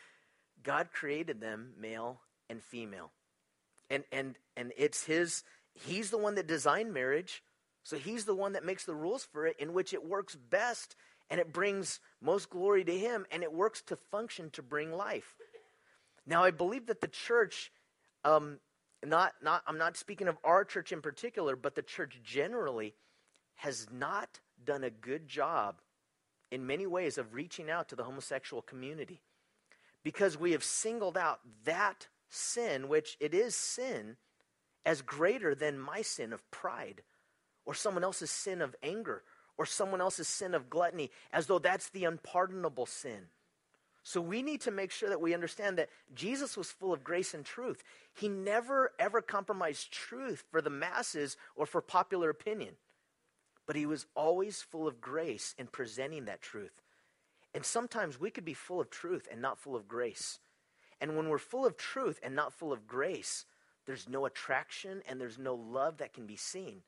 [0.62, 3.10] God created them male and female.
[3.89, 5.43] And, and, and it's his,
[5.74, 7.41] he's the one that designed marriage.
[7.84, 10.95] So he's the one that makes the rules for it in which it works best
[11.32, 15.34] and it brings most glory to him and it works to function to bring life.
[16.32, 17.74] Now, I believe that the church,
[18.24, 18.60] um,
[19.06, 22.96] not, not, I'm not speaking of our church in particular, but the church generally
[23.56, 25.82] has not done a good job
[26.50, 29.20] in many ways of reaching out to the homosexual community
[30.04, 34.15] because we have singled out that sin, which it is sin,
[34.86, 37.02] as greater than my sin of pride
[37.65, 39.24] or someone else's sin of anger
[39.58, 43.28] or someone else's sin of gluttony, as though that's the unpardonable sin.
[44.04, 47.34] So we need to make sure that we understand that Jesus was full of grace
[47.34, 47.84] and truth.
[48.14, 52.76] He never, ever compromised truth for the masses or for popular opinion.
[53.68, 56.82] But he was always full of grace in presenting that truth.
[57.54, 60.40] And sometimes we could be full of truth and not full of grace.
[61.00, 63.46] And when we're full of truth and not full of grace,
[63.86, 66.82] there's no attraction and there's no love that can be seen.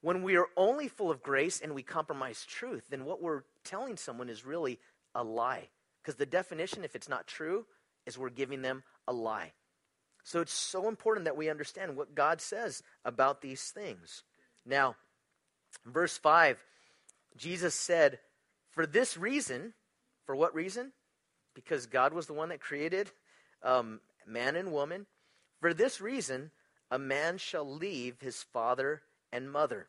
[0.00, 3.96] When we are only full of grace and we compromise truth, then what we're telling
[3.96, 4.80] someone is really
[5.14, 5.68] a lie.
[6.02, 7.66] Because the definition, if it's not true,
[8.06, 9.52] is we're giving them a lie.
[10.24, 14.22] So it's so important that we understand what God says about these things.
[14.64, 14.96] Now,
[15.84, 16.58] verse 5,
[17.36, 18.18] Jesus said,
[18.70, 19.74] For this reason,
[20.24, 20.92] for what reason?
[21.54, 23.10] Because God was the one that created
[23.62, 25.06] um, man and woman.
[25.60, 26.50] For this reason,
[26.90, 29.88] a man shall leave his father and mother.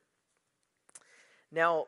[1.52, 1.88] Now,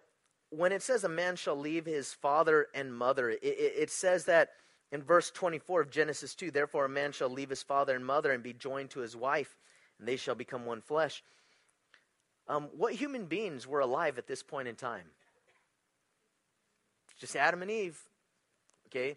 [0.58, 4.26] when it says a man shall leave his father and mother, it, it, it, says
[4.26, 4.50] that
[4.92, 8.32] in verse 24 of Genesis 2 Therefore, a man shall leave his father and mother
[8.32, 9.58] and be joined to his wife,
[10.00, 11.24] and they shall become one flesh.
[12.48, 15.06] Um, what human beings were alive at this point in time?
[17.20, 18.00] Just Adam and Eve.
[18.88, 19.16] Okay?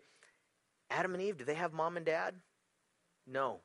[0.91, 2.35] Adam and Eve, do they have mom and dad?
[3.27, 3.61] No.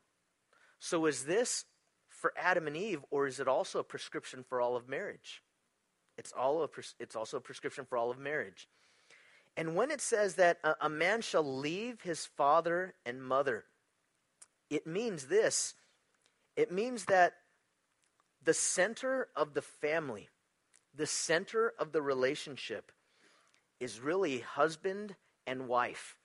[0.78, 1.64] So is this
[2.08, 5.42] for Adam and Eve, or is it also a prescription for all of marriage?
[6.16, 8.68] It's, all a pres- it's also a prescription for all of marriage.
[9.56, 13.64] And when it says that a, a man shall leave his father and mother,
[14.70, 15.74] it means this
[16.56, 17.34] it means that
[18.44, 20.28] the center of the family,
[20.94, 22.92] the center of the relationship,
[23.80, 26.16] is really husband and wife.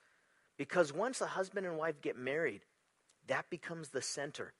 [0.56, 2.60] Because once a husband and wife get married,
[3.26, 4.52] that becomes the center.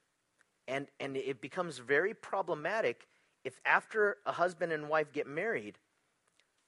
[0.67, 3.07] And, and it becomes very problematic
[3.45, 5.79] if after a husband and wife get married,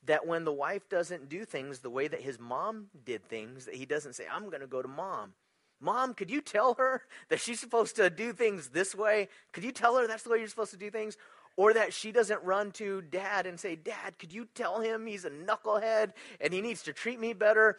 [0.05, 3.75] that when the wife doesn't do things the way that his mom did things, that
[3.75, 5.35] he doesn't say, I'm going to go to mom.
[5.81, 9.29] Mom, could you tell her that she's supposed to do things this way?
[9.53, 11.17] Could you tell her that's the way you're supposed to do things?
[11.57, 15.27] Or that she doesn't run to dad and say, Dad, could you tell him he's
[15.27, 17.77] a knucklehead and he needs to treat me better?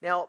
[0.00, 0.28] Now,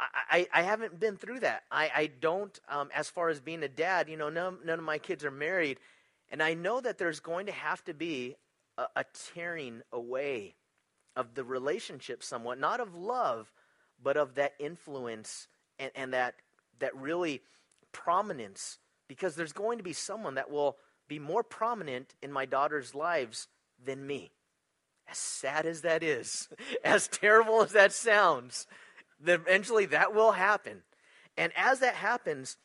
[0.00, 1.64] I, I, haven't been through that.
[1.70, 4.84] I, I don't, um, as far as being a dad, you know, none, none of
[4.84, 5.78] my kids are married
[6.30, 8.36] And I know that there's going to have to be
[8.78, 10.54] a, a tearing away
[11.16, 13.52] of the relationship somewhat, not of love,
[14.02, 16.34] but of that influence and, and that,
[16.78, 17.42] that really
[17.92, 18.78] prominence.
[19.08, 20.76] Because there's going to be someone that will
[21.08, 23.48] be more prominent in my daughter's lives
[23.84, 24.30] than me.
[25.10, 26.48] As sad as that is,
[26.84, 28.68] as terrible as that sounds,
[29.26, 30.82] eventually that will happen.
[31.36, 32.56] And as that happens,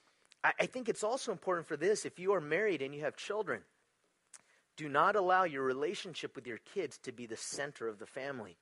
[0.59, 3.61] I, think it's also important for this if you are married and you have children,
[4.77, 8.57] do not allow your relationship with your kids to be the center of the family.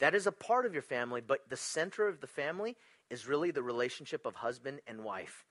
[0.00, 2.76] That is a part of your family, but the center of the family
[3.10, 5.44] is really the relationship of husband and wife.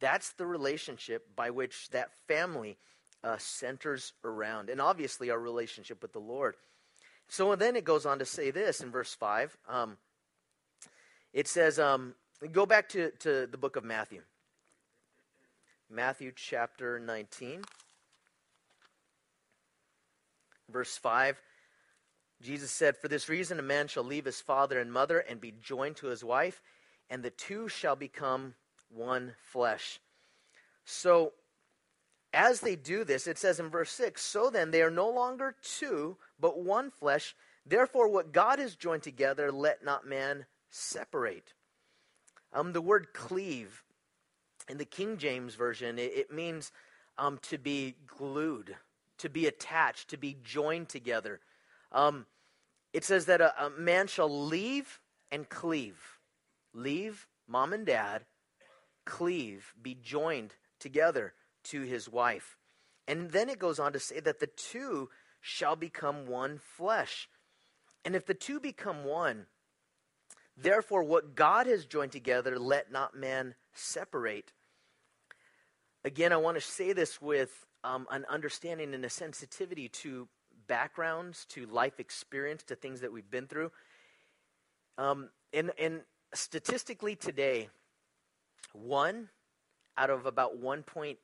[0.00, 2.78] That's the relationship by which that family
[3.22, 4.70] uh, centers around.
[4.70, 6.56] And obviously, our relationship with the Lord.
[7.28, 9.56] So then it goes on to say this in verse 5.
[9.68, 9.98] Um,
[11.32, 12.14] it says, um,
[12.52, 14.22] go back to, to the book of Matthew.
[15.90, 17.62] Matthew chapter 19,
[20.70, 21.40] verse 5.
[22.42, 25.54] Jesus said, For this reason, a man shall leave his father and mother and be
[25.62, 26.60] joined to his wife,
[27.08, 28.54] and the two shall become
[28.90, 29.98] one flesh.
[30.84, 31.32] So,
[32.34, 35.56] as they do this, it says in verse 6 So then, they are no longer
[35.62, 37.34] two, but one flesh.
[37.64, 41.54] Therefore, what God has joined together, let not man separate.
[42.52, 43.84] Um, the word cleave
[44.68, 46.72] in the King James Version, it, it means
[47.16, 48.76] um, to be glued,
[49.18, 51.40] to be attached, to be joined together.
[51.92, 52.26] Um,
[52.92, 55.00] it says that a, a man shall leave
[55.30, 56.18] and cleave.
[56.72, 58.24] Leave mom and dad,
[59.04, 61.32] cleave, be joined together
[61.64, 62.56] to his wife.
[63.06, 65.08] And then it goes on to say that the two
[65.40, 67.28] shall become one flesh.
[68.04, 69.46] And if the two become one,
[70.56, 74.52] therefore what God has joined together, let not man separate.
[76.08, 80.26] Again, I want to say this with um, an understanding and a sensitivity to
[80.66, 83.70] backgrounds, to life experience, to things that we've been through.
[84.96, 86.00] Um, and, and
[86.32, 87.68] statistically today,
[88.72, 89.28] one
[89.98, 91.18] out of about 1.8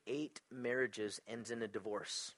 [0.52, 2.34] marriages ends in a divorce.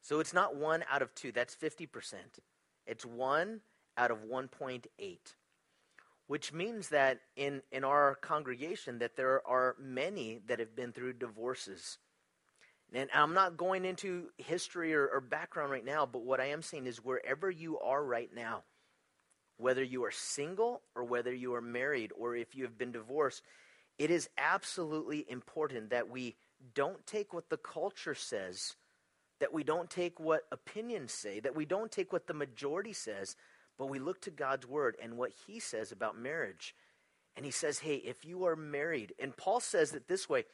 [0.00, 2.14] So it's not one out of two, that's 50%.
[2.86, 3.60] It's one
[3.98, 4.88] out of 1.8
[6.26, 11.12] which means that in, in our congregation that there are many that have been through
[11.14, 11.98] divorces.
[12.92, 16.62] And i'm not going into history or, or background right now but what i am
[16.62, 18.62] saying is wherever you are right now
[19.56, 23.42] whether you are single or whether you are married or if you have been divorced
[23.98, 26.36] it is absolutely important that we
[26.74, 28.74] don't take what the culture says
[29.40, 33.34] that we don't take what opinions say that we don't take what the majority says
[33.78, 36.74] but we look to God's word and what he says about marriage.
[37.36, 40.44] And he says, hey, if you are married, and Paul says it this way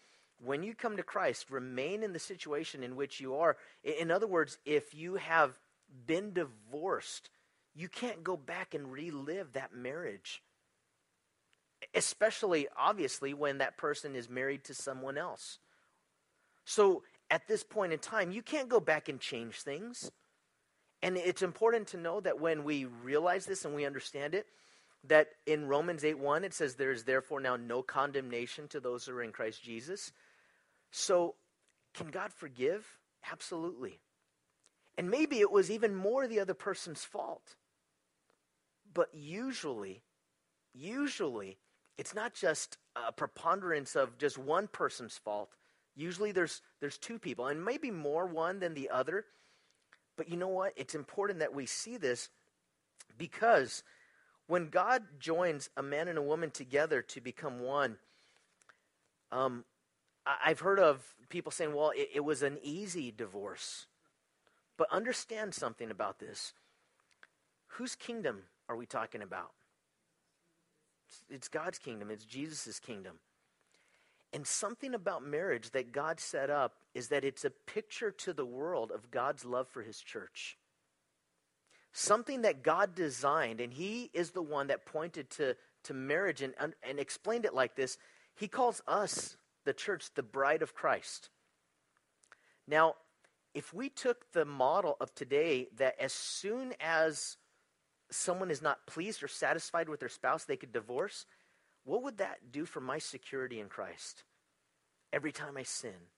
[0.43, 3.59] when you come to Christ, remain in the situation in which you are.
[3.85, 5.59] In other words, if you have
[6.07, 7.29] been divorced,
[7.75, 10.43] you can't go back and relive that marriage.
[11.95, 15.59] Especially, obviously, when that person is married to someone else.
[16.65, 20.11] So, at this point in time, you can't go back and change things.
[21.03, 24.47] And it's important to know that when we realize this and we understand it,
[25.05, 29.07] that in Romans 8 1, it says, There is therefore now no condemnation to those
[29.07, 30.13] who are in Christ Jesus.
[30.91, 31.37] So,
[31.95, 32.87] can God forgive?
[33.31, 33.99] Absolutely.
[34.99, 37.57] And maybe it was even more the other person's fault.
[38.93, 40.03] But usually,
[40.75, 41.59] usually,
[41.97, 45.51] it's not just a preponderance of just one person's fault.
[45.97, 49.25] Usually there's there's two people, and maybe more one than the other.
[50.21, 50.75] But you know what?
[50.77, 52.29] It's important that we see this
[53.17, 53.83] because
[54.49, 57.97] when God joins a man and a woman together to become one,
[59.33, 59.65] um,
[60.27, 63.87] I've heard of people saying, well, it, it was an easy divorce.
[64.77, 66.53] But understand something about this.
[67.79, 69.53] Whose kingdom are we talking about?
[71.31, 73.21] It's God's kingdom, it's Jesus' kingdom.
[74.33, 78.47] And something about marriage that God set up is that it's a picture to the
[78.47, 80.57] world of God's love for his church.
[81.93, 86.55] Something that God designed, and he is the one that pointed to, to marriage and,
[86.61, 87.99] and explained it like this.
[88.37, 91.31] He calls us, the church, the bride of Christ.
[92.69, 92.95] Now,
[93.53, 97.37] if we took the model of today that as soon as
[98.11, 101.27] someone is not pleased or satisfied with their spouse, they could divorce,
[101.85, 104.25] what would that do for my security in Christ?
[105.13, 106.09] Every time I sin,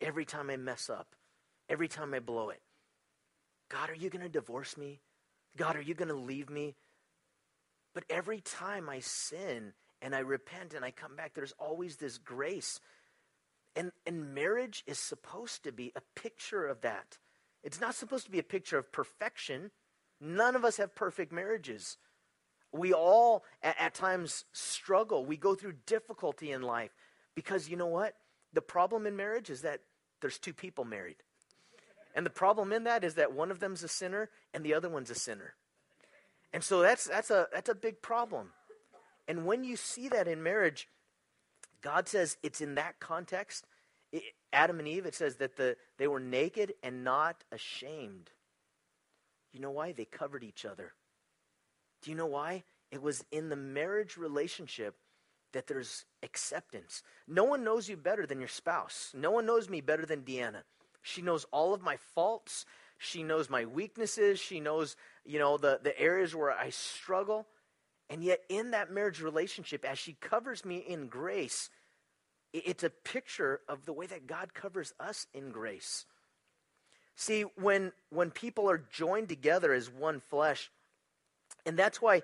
[0.00, 1.14] every time I mess up,
[1.68, 2.60] every time I blow it.
[3.70, 5.00] God, are you going to divorce me?
[5.56, 6.74] God, are you going to leave me?
[7.94, 12.18] But every time I sin and I repent and I come back, there's always this
[12.18, 12.80] grace.
[13.76, 17.18] And, and marriage is supposed to be a picture of that.
[17.62, 19.70] It's not supposed to be a picture of perfection.
[20.20, 21.96] None of us have perfect marriages.
[22.72, 25.24] We all, at, at times, struggle.
[25.24, 26.90] We go through difficulty in life
[27.34, 28.14] because you know what?
[28.52, 29.80] The problem in marriage is that
[30.20, 31.16] there's two people married.
[32.14, 34.88] And the problem in that is that one of them's a sinner and the other
[34.88, 35.54] one's a sinner.
[36.52, 38.48] And so that's, that's, a, that's a big problem.
[39.26, 40.88] And when you see that in marriage,
[41.82, 43.66] God says it's in that context.
[44.12, 48.30] It, Adam and Eve, it says that the, they were naked and not ashamed.
[49.52, 49.92] You know why?
[49.92, 50.92] They covered each other.
[52.02, 52.64] Do you know why?
[52.90, 54.96] It was in the marriage relationship
[55.52, 57.02] that there's acceptance.
[57.28, 59.12] No one knows you better than your spouse.
[59.14, 60.62] No one knows me better than Deanna.
[61.02, 62.64] She knows all of my faults.
[62.98, 64.38] She knows my weaknesses.
[64.38, 67.46] She knows, you know, the, the areas where I struggle.
[68.08, 71.70] And yet, in that marriage relationship, as she covers me in grace,
[72.52, 76.04] it's a picture of the way that God covers us in grace.
[77.14, 80.70] See, when, when people are joined together as one flesh,
[81.64, 82.22] and that's why,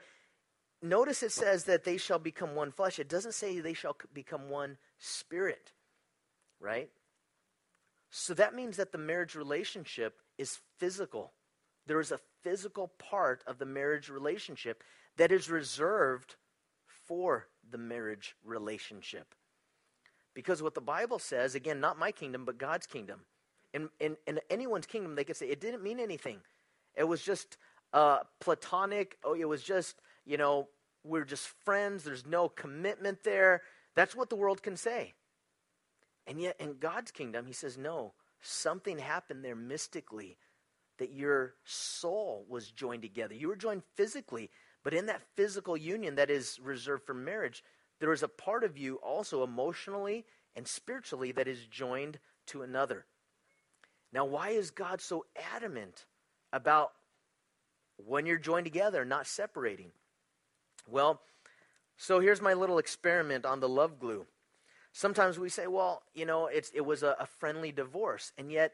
[0.83, 2.99] notice it says that they shall become one flesh.
[2.99, 5.73] It doesn't say they shall become one spirit,
[6.61, 6.91] right?
[8.11, 11.33] So that means that the marriage relationship is physical.
[11.87, 14.83] There is a physical part of the marriage relationship
[15.17, 16.37] that is reserved
[17.07, 19.35] for the marriage relationship.
[20.35, 23.21] Because what the Bible says, again, not my kingdom, but God's kingdom.
[23.75, 26.39] In, in, in anyone's kingdom, they could say it didn't mean anything.
[26.95, 27.57] It was just
[27.93, 29.19] uh, platonic.
[29.25, 30.69] Oh, it was just, you know,
[31.05, 32.05] we're just friends.
[32.05, 33.63] There's no commitment there.
[33.95, 35.15] That's what the world can say.
[36.27, 40.37] And yet, in God's kingdom, he says, no, something happened there mystically
[40.99, 43.35] that your soul was joined together.
[43.35, 44.51] You were joined physically,
[44.85, 47.65] but in that physical union that is reserved for marriage,
[48.01, 50.25] there is a part of you also emotionally
[50.55, 52.19] and spiritually that is joined
[52.49, 53.07] to another.
[54.13, 55.25] Now, why is God so
[55.55, 56.05] adamant
[56.53, 56.93] about
[58.05, 59.91] when you're joined together, not separating?
[60.89, 61.21] Well,
[61.97, 64.27] so here's my little experiment on the love glue.
[64.93, 68.33] Sometimes we say, well, you know, it's, it was a, a friendly divorce.
[68.39, 68.73] And yet,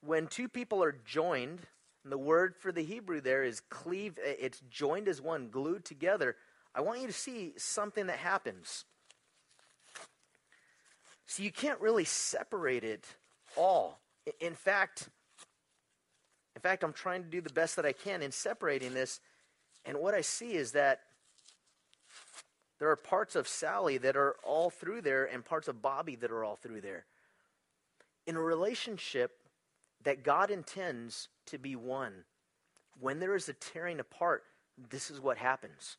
[0.00, 1.60] when two people are joined,
[2.02, 6.36] and the word for the Hebrew there is cleave, it's joined as one, glued together.
[6.74, 8.84] I want you to see something that happens.
[11.26, 13.06] So you can't really separate it
[13.56, 14.00] all.
[14.40, 15.08] In fact,
[16.62, 19.20] fact, I'm trying to do the best that I can in separating this.
[19.84, 21.00] And what I see is that
[22.78, 26.30] there are parts of Sally that are all through there and parts of Bobby that
[26.30, 27.04] are all through there.
[28.26, 29.32] In a relationship
[30.04, 32.24] that God intends to be one,
[33.00, 34.44] when there is a tearing apart,
[34.90, 35.96] this is what happens.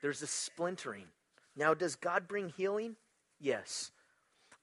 [0.00, 1.06] There's a splintering.
[1.56, 2.96] Now, does God bring healing?
[3.40, 3.90] Yes.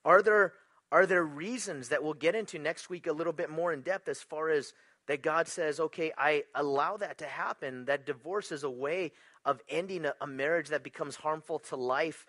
[0.03, 0.53] Are there
[0.91, 4.07] are there reasons that we'll get into next week a little bit more in depth
[4.07, 4.73] as far as
[5.09, 9.11] that God says, okay, I allow that to happen, that divorce is a way
[9.43, 12.27] of ending a, marriage that becomes harmful to life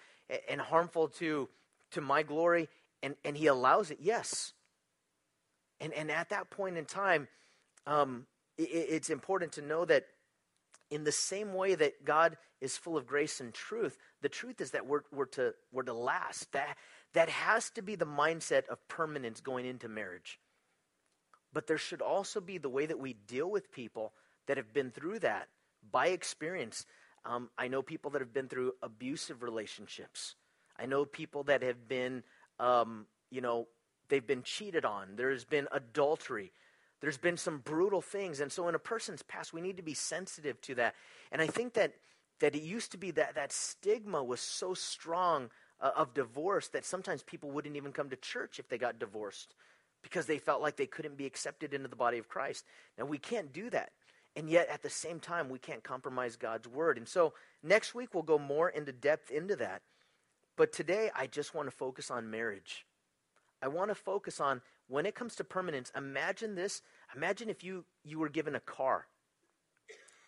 [0.48, 1.50] and harmful to,
[1.90, 2.70] to my glory,
[3.02, 4.54] and, and he allows it, yes.
[5.78, 7.28] And, and at that point in time,
[7.86, 8.24] um,
[8.56, 10.06] it, it's important to know that
[10.90, 14.70] in the same way that God is full of grace and truth, the truth is
[14.70, 16.50] that we're, we're, to, we're to last.
[16.52, 16.78] That,
[17.12, 20.38] that has to be the mindset of permanence going into marriage.
[21.52, 24.12] But there should also be the way that we deal with people
[24.46, 25.48] that have been through that
[25.90, 26.86] by experience.
[27.24, 30.36] Um, I know people that have been through abusive relationships.
[30.78, 32.22] I know people that have been,
[32.58, 33.68] um, you know,
[34.08, 35.16] they've been cheated on.
[35.16, 36.52] There's been adultery.
[37.00, 38.40] There's been some brutal things.
[38.40, 40.94] And so in a person's past, we need to be sensitive to that.
[41.32, 41.94] And I think that
[42.40, 46.86] that it used to be that that stigma was so strong uh, of divorce that
[46.86, 49.54] sometimes people wouldn't even come to church if they got divorced
[50.02, 52.64] because they felt like they couldn't be accepted into the body of Christ.
[52.98, 53.90] Now, we can't do that.
[54.36, 56.98] And yet, at the same time, we can't compromise God's word.
[56.98, 59.82] And so, next week, we'll go more into depth into that.
[60.56, 62.86] But today, I just want to focus on marriage.
[63.62, 65.90] I want to focus on when it comes to permanence.
[65.96, 66.82] Imagine this.
[67.14, 69.06] Imagine if you, you were given a car.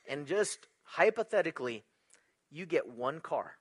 [0.08, 1.84] And just hypothetically,
[2.50, 3.52] you get one car.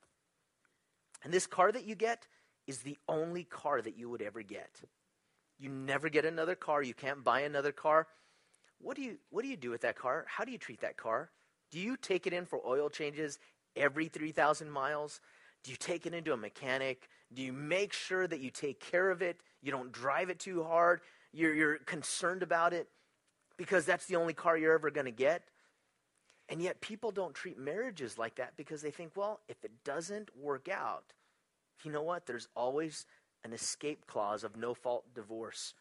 [1.23, 2.27] And this car that you get
[2.67, 4.81] is the only car that you would ever get.
[5.61, 6.81] You never get another car.
[6.81, 8.07] You can't buy another car.
[8.79, 10.25] What do you what do you do with that car?
[10.27, 11.29] How do you treat that car?
[11.69, 13.37] Do you take it in for oil changes
[13.75, 15.21] every 3,000 miles?
[15.63, 17.07] Do you take it into a mechanic?
[17.31, 19.39] Do you make sure that you take care of it?
[19.61, 21.01] You don't drive it too hard?
[21.31, 22.87] You're, you're concerned about it
[23.55, 25.43] because that's the only car you're ever going to get?
[26.49, 30.35] And yet, people don't treat marriages like that because they think, well, if it doesn't
[30.35, 31.13] work out,
[31.83, 32.25] you know what?
[32.25, 33.05] There's always
[33.43, 35.73] an escape clause of no fault divorce.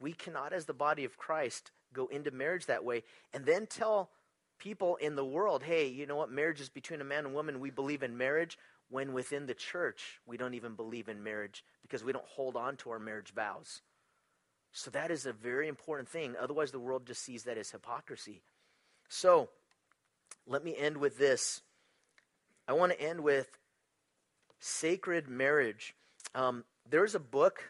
[0.00, 3.02] We cannot, as the body of Christ, go into marriage that way
[3.32, 4.10] and then tell
[4.58, 6.30] people in the world, hey, you know what?
[6.30, 7.60] Marriage is between a man and woman.
[7.60, 8.58] We believe in marriage.
[8.88, 12.76] When within the church, we don't even believe in marriage because we don't hold on
[12.78, 13.80] to our marriage vows.
[14.72, 16.34] So that is a very important thing.
[16.40, 18.42] Otherwise, the world just sees that as hypocrisy.
[19.08, 19.48] So
[20.46, 21.60] let me end with this.
[22.66, 23.58] I want to end with
[24.60, 25.94] sacred marriage.
[26.34, 27.62] Um, there's a book.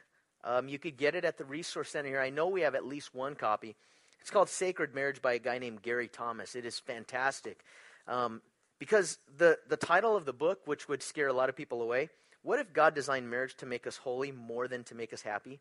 [0.44, 2.20] Um, you could get it at the resource center here.
[2.20, 3.76] I know we have at least one copy.
[4.20, 6.54] It's called Sacred Marriage by a guy named Gary Thomas.
[6.54, 7.64] It is fantastic.
[8.06, 8.40] Um,
[8.78, 12.10] because the, the title of the book, which would scare a lot of people away,
[12.42, 15.60] what if God designed marriage to make us holy more than to make us happy?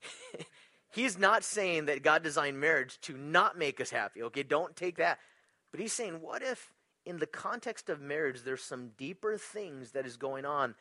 [0.92, 4.22] he's not saying that God designed marriage to not make us happy.
[4.22, 5.18] Okay, don't take that.
[5.70, 6.72] But he's saying, what if
[7.04, 10.74] in the context of marriage there's some deeper things that is going on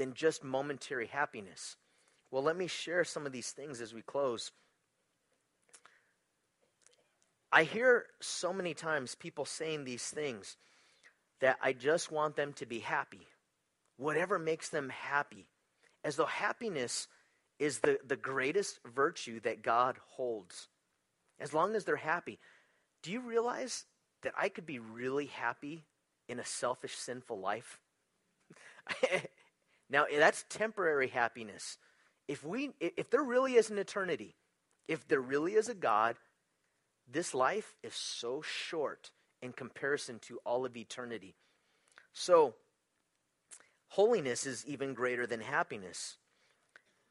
[0.00, 1.76] than just momentary happiness?
[2.30, 4.50] Well, let me share some of these things as we close.
[7.52, 10.56] I hear so many times people saying these things
[11.40, 13.26] that I just want them to be happy.
[13.98, 15.48] Whatever makes them happy.
[16.02, 17.06] As though happiness
[17.58, 20.68] is the, the greatest virtue that God holds.
[21.38, 22.38] As long as they're happy.
[23.02, 23.84] Do you realize
[24.22, 25.84] that I could be really happy
[26.26, 27.78] in a selfish, sinful life?
[29.90, 31.76] now, eh, that's temporary happiness.
[32.28, 34.36] If, we, if there really is an eternity,
[34.86, 36.16] if there really is a God
[37.12, 39.10] this life is so short
[39.42, 41.34] in comparison to all of eternity.
[42.12, 42.54] So,
[43.88, 46.18] holiness is even greater than happiness.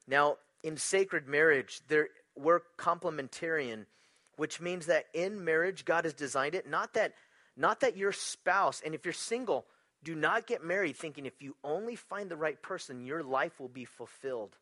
[0.08, 3.86] Now, in sacred marriage, there, we're complementarian,
[4.38, 7.14] which means that in marriage, God has designed it not that
[7.58, 9.66] not that your spouse, and if you're single,
[10.04, 13.70] do not get married thinking if you only find the right person, your life will
[13.70, 14.58] be fulfilled.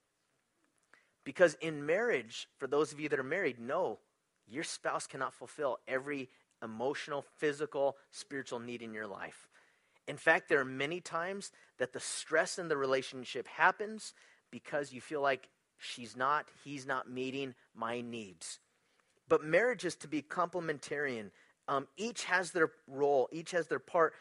[1.23, 3.99] Because in marriage, for those of you that are married, no,
[4.47, 6.29] your spouse cannot fulfill every
[6.63, 9.47] emotional, physical, spiritual need in your life.
[10.07, 14.13] In fact, there are many times that the stress in the relationship happens
[14.51, 18.59] because you feel like she's not, he's not meeting my needs.
[19.27, 21.31] But marriage is to be complementarian.
[21.67, 24.13] Um, each has their role, each has their part.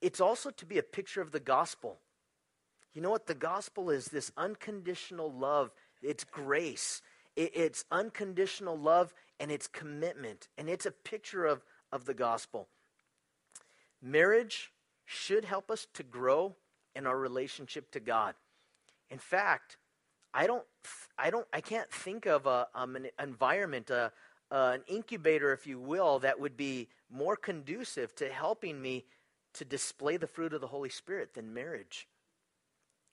[0.00, 2.00] It's also to be a picture of the gospel.
[2.92, 3.26] You know what?
[3.26, 5.72] The gospel is this unconditional love,
[6.02, 7.02] it's grace,
[7.36, 10.48] it's unconditional love and it's commitment.
[10.56, 12.68] And it's a picture of, of the gospel.
[14.00, 14.72] Marriage
[15.04, 16.56] should help us to grow
[16.94, 18.34] in our relationship to God.
[19.10, 19.76] In fact,
[20.32, 20.64] I don't,
[21.18, 24.10] I don't, I can't think of a, um, an environment, uh,
[24.50, 29.04] uh, an incubator, if you will, that would be more conducive to helping me
[29.54, 32.08] to display the fruit of the Holy Spirit than marriage.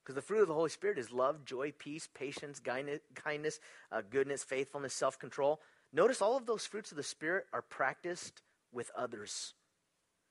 [0.04, 3.60] Because the fruit of the Holy Spirit is love, joy, peace, patience, kindness,
[3.92, 5.60] uh, goodness, faithfulness, self control.
[5.94, 9.54] Notice all of those fruits of the Spirit are practiced with others.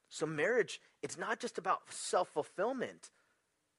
[0.08, 3.10] So, marriage, it's not just about self fulfillment.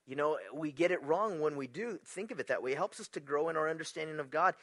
[0.07, 2.71] You know, we get it wrong when we do think of it that way.
[2.71, 4.55] It helps us to grow in our understanding of God,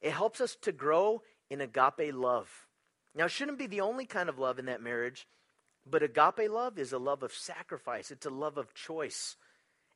[0.00, 2.66] it helps us to grow in agape love.
[3.14, 5.26] Now, it shouldn't be the only kind of love in that marriage,
[5.88, 9.36] but agape love is a love of sacrifice, it's a love of choice.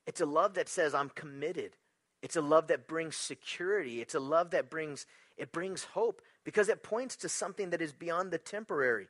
[0.06, 1.76] It's a love that says, I'm committed.
[2.22, 4.00] It's a love that brings security.
[4.00, 7.92] It's a love that brings it brings hope because it points to something that is
[7.92, 9.08] beyond the temporary.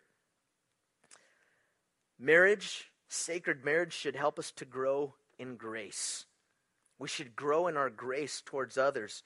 [2.18, 6.26] Marriage, sacred marriage should help us to grow in grace.
[6.99, 9.22] We should grow in our grace towards others.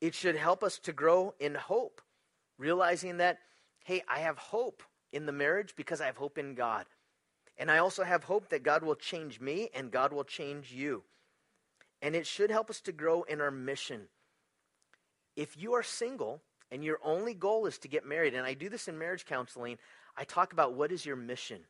[0.00, 2.00] It should help us to grow in hope,
[2.58, 3.38] realizing that
[3.84, 4.82] hey, I have hope
[5.12, 6.86] in the marriage because I have hope in God.
[7.58, 11.04] And I also have hope that God will change me and God will change you.
[12.00, 14.08] And it should help us to grow in our mission.
[15.36, 18.68] If you are single and your only goal is to get married, and I do
[18.68, 19.78] this in marriage counseling,
[20.16, 21.60] I talk about what is your mission?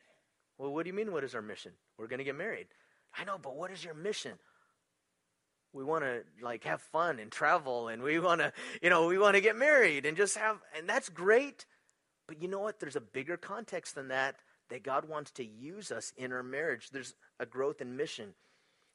[0.59, 1.73] Well, what do you mean, what is our mission?
[1.99, 2.69] We're going to get married.
[3.19, 4.33] I know, but what is your mission?
[5.73, 9.19] We want to like have fun and travel and we want to, you know, we
[9.19, 11.65] want to get married and just have and that's great.
[12.33, 12.81] But you know what?
[12.81, 14.37] There's a bigger context than that
[14.71, 16.89] that God wants to use us in our marriage.
[16.89, 18.33] There's a growth in mission.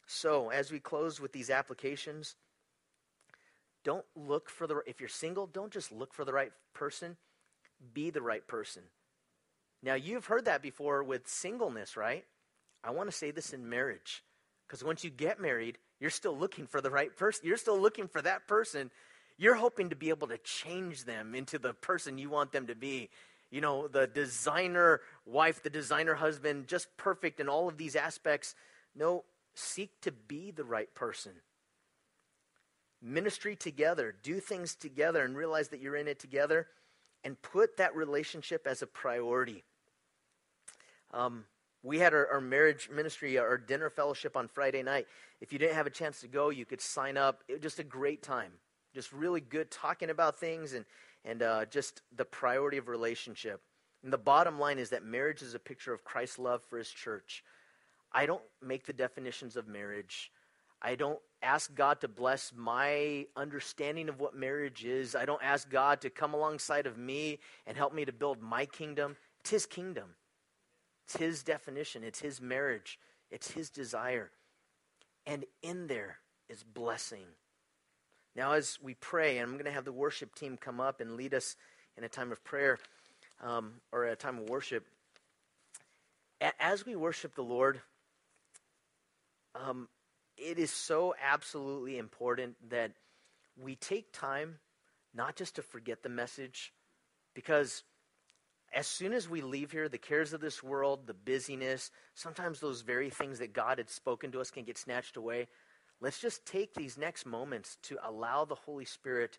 [0.08, 2.34] So, as we close with these applications,
[3.84, 7.16] don't look for the if you're single, don't just look for the right person,
[7.94, 8.82] be the right person.
[9.84, 12.26] Now, you've heard that before with singleness, right?
[12.84, 14.24] I want to say this in marriage.
[14.68, 17.46] Because once you get married, you're still looking for the right person.
[17.46, 18.90] You're still looking for that person.
[19.38, 22.76] You're hoping to be able to change them into the person you want them to
[22.76, 23.10] be
[23.50, 28.56] you know, the designer wife, the designer husband, just perfect in all of these aspects.
[28.96, 29.24] No,
[29.56, 31.34] seek to be the right person.
[33.00, 36.68] ministry together, do things together, and realize that you're in it together,
[37.24, 39.64] and put that relationship as a priority.
[41.14, 41.46] Um,
[41.84, 45.06] we had our, our, marriage ministry, our dinner fellowship on Friday night.
[45.42, 47.44] If you didn't have a chance to go, you could sign up.
[47.48, 48.52] It was just a great time.
[48.98, 50.84] Just really good talking about things and,
[51.24, 53.62] and uh, just the priority of relationship.
[54.04, 56.90] And the bottom line is that marriage is a picture of Christ's love for his
[56.90, 57.44] church.
[58.12, 60.32] I don't make the definitions of marriage.
[60.82, 65.16] I don't ask God to bless my understanding of what marriage is.
[65.16, 67.38] I don't ask God to come alongside of me
[67.68, 69.16] and help me to build my kingdom.
[69.42, 70.16] It's His kingdom,
[71.06, 74.32] it's His definition, it's His marriage, it's His desire.
[75.28, 76.18] And in there
[76.50, 77.28] is blessing.
[78.38, 81.18] Now, as we pray, and I'm going to have the worship team come up and
[81.18, 81.56] lead us
[81.98, 82.78] in a time of prayer
[83.44, 84.86] um, or a time of worship.
[86.60, 87.82] As we worship the Lord,
[89.56, 89.90] um,
[90.38, 92.92] it is so absolutely important that
[93.60, 94.60] we take time
[95.16, 96.74] not just to forget the message,
[97.34, 97.82] because
[98.72, 102.82] as soon as we leave here, the cares of this world, the busyness, sometimes those
[102.82, 105.48] very things that God had spoken to us can get snatched away.
[106.00, 109.38] Let's just take these next moments to allow the Holy Spirit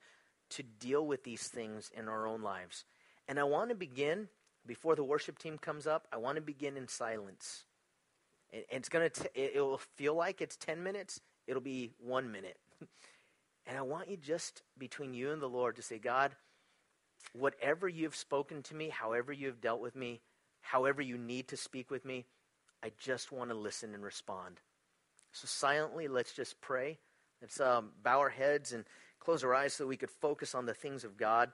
[0.50, 2.84] to deal with these things in our own lives.
[3.28, 4.28] And I want to begin,
[4.66, 7.64] before the worship team comes up, I want to begin in silence.
[8.52, 11.20] And it's going to, it will feel like it's 10 minutes.
[11.46, 12.58] It'll be one minute.
[13.66, 16.34] and I want you just between you and the Lord to say, God,
[17.32, 20.22] whatever you've spoken to me, however you've dealt with me,
[20.60, 22.24] however you need to speak with me,
[22.82, 24.60] I just want to listen and respond.
[25.40, 26.98] So silently, let's just pray.
[27.40, 28.84] Let's um, bow our heads and
[29.20, 31.52] close our eyes so we could focus on the things of God.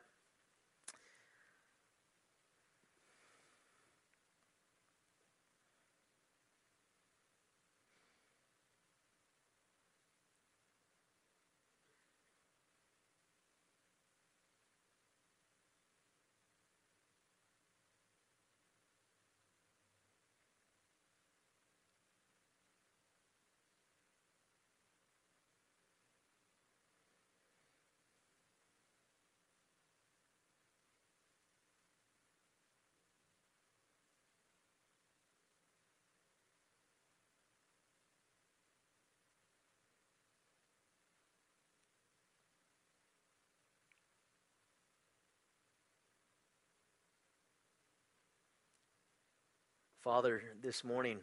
[50.05, 51.17] Father, this morning,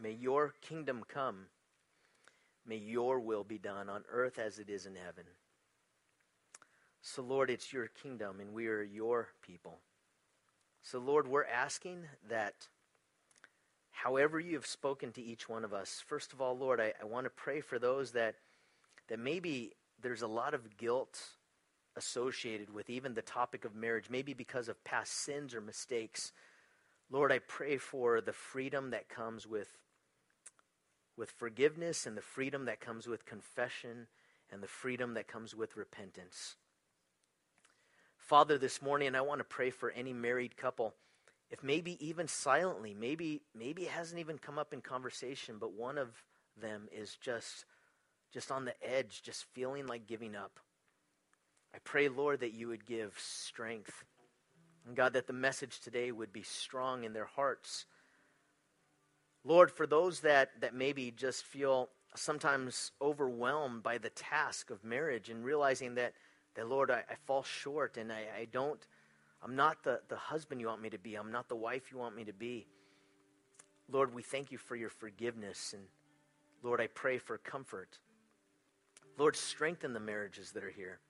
[0.00, 1.46] may your kingdom come.
[2.64, 5.24] May your will be done on earth as it is in heaven.
[7.02, 9.78] So, Lord, it's your kingdom and we are your people.
[10.82, 12.68] So, Lord, we're asking that
[13.90, 17.06] however you have spoken to each one of us, first of all, Lord, I, I
[17.06, 18.36] want to pray for those that,
[19.08, 21.20] that maybe there's a lot of guilt
[21.96, 26.30] associated with even the topic of marriage, maybe because of past sins or mistakes.
[27.10, 29.68] Lord, I pray for the freedom that comes with,
[31.16, 34.08] with forgiveness and the freedom that comes with confession
[34.50, 36.56] and the freedom that comes with repentance.
[38.16, 40.94] Father, this morning I want to pray for any married couple.
[41.48, 45.96] If maybe even silently, maybe maybe it hasn't even come up in conversation, but one
[45.96, 46.08] of
[46.60, 47.64] them is just
[48.32, 50.58] just on the edge, just feeling like giving up.
[51.72, 54.04] I pray, Lord, that you would give strength
[54.86, 57.86] and God, that the message today would be strong in their hearts.
[59.44, 65.28] Lord, for those that, that maybe just feel sometimes overwhelmed by the task of marriage
[65.28, 66.14] and realizing that,
[66.54, 68.84] that Lord, I, I fall short and I, I don't,
[69.42, 71.14] I'm not the, the husband you want me to be.
[71.14, 72.66] I'm not the wife you want me to be.
[73.90, 75.74] Lord, we thank you for your forgiveness.
[75.74, 75.84] And
[76.62, 77.98] Lord, I pray for comfort.
[79.18, 81.00] Lord, strengthen the marriages that are here.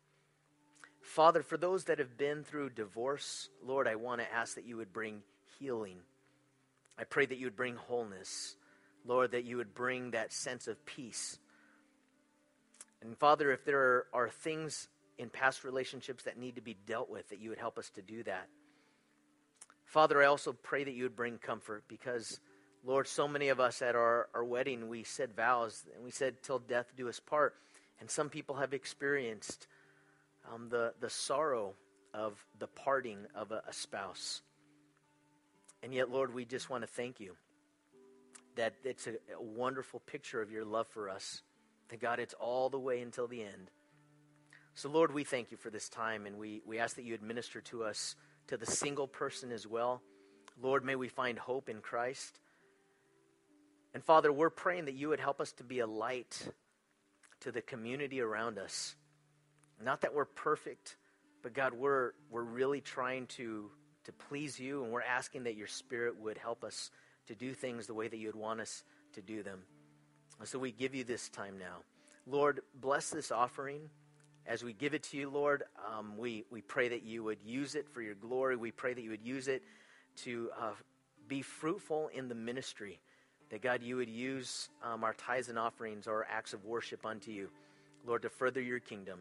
[1.06, 4.76] Father, for those that have been through divorce, Lord, I want to ask that you
[4.76, 5.22] would bring
[5.58, 5.98] healing.
[6.98, 8.56] I pray that you would bring wholeness.
[9.06, 11.38] Lord, that you would bring that sense of peace.
[13.00, 17.08] And Father, if there are, are things in past relationships that need to be dealt
[17.08, 18.48] with, that you would help us to do that.
[19.84, 22.40] Father, I also pray that you would bring comfort because,
[22.84, 26.42] Lord, so many of us at our, our wedding, we said vows and we said,
[26.42, 27.54] till death do us part.
[28.00, 29.68] And some people have experienced
[30.52, 31.74] um, the, the sorrow
[32.14, 34.42] of the parting of a, a spouse.
[35.82, 37.36] And yet, Lord, we just want to thank you
[38.56, 41.42] that it's a, a wonderful picture of your love for us.
[41.88, 43.70] That God, it's all the way until the end.
[44.74, 47.60] So, Lord, we thank you for this time, and we, we ask that you administer
[47.62, 48.16] to us,
[48.48, 50.02] to the single person as well.
[50.60, 52.40] Lord, may we find hope in Christ.
[53.94, 56.48] And Father, we're praying that you would help us to be a light
[57.40, 58.96] to the community around us.
[59.82, 60.96] Not that we're perfect,
[61.42, 63.70] but God, we're, we're really trying to,
[64.04, 66.90] to please you, and we're asking that your Spirit would help us
[67.28, 69.60] to do things the way that you would want us to do them.
[70.38, 71.78] And so we give you this time now.
[72.26, 73.80] Lord, bless this offering.
[74.46, 77.74] As we give it to you, Lord, um, we, we pray that you would use
[77.74, 78.56] it for your glory.
[78.56, 79.62] We pray that you would use it
[80.24, 80.70] to uh,
[81.28, 83.00] be fruitful in the ministry.
[83.50, 87.30] That, God, you would use um, our tithes and offerings or acts of worship unto
[87.30, 87.48] you,
[88.06, 89.20] Lord, to further your kingdom.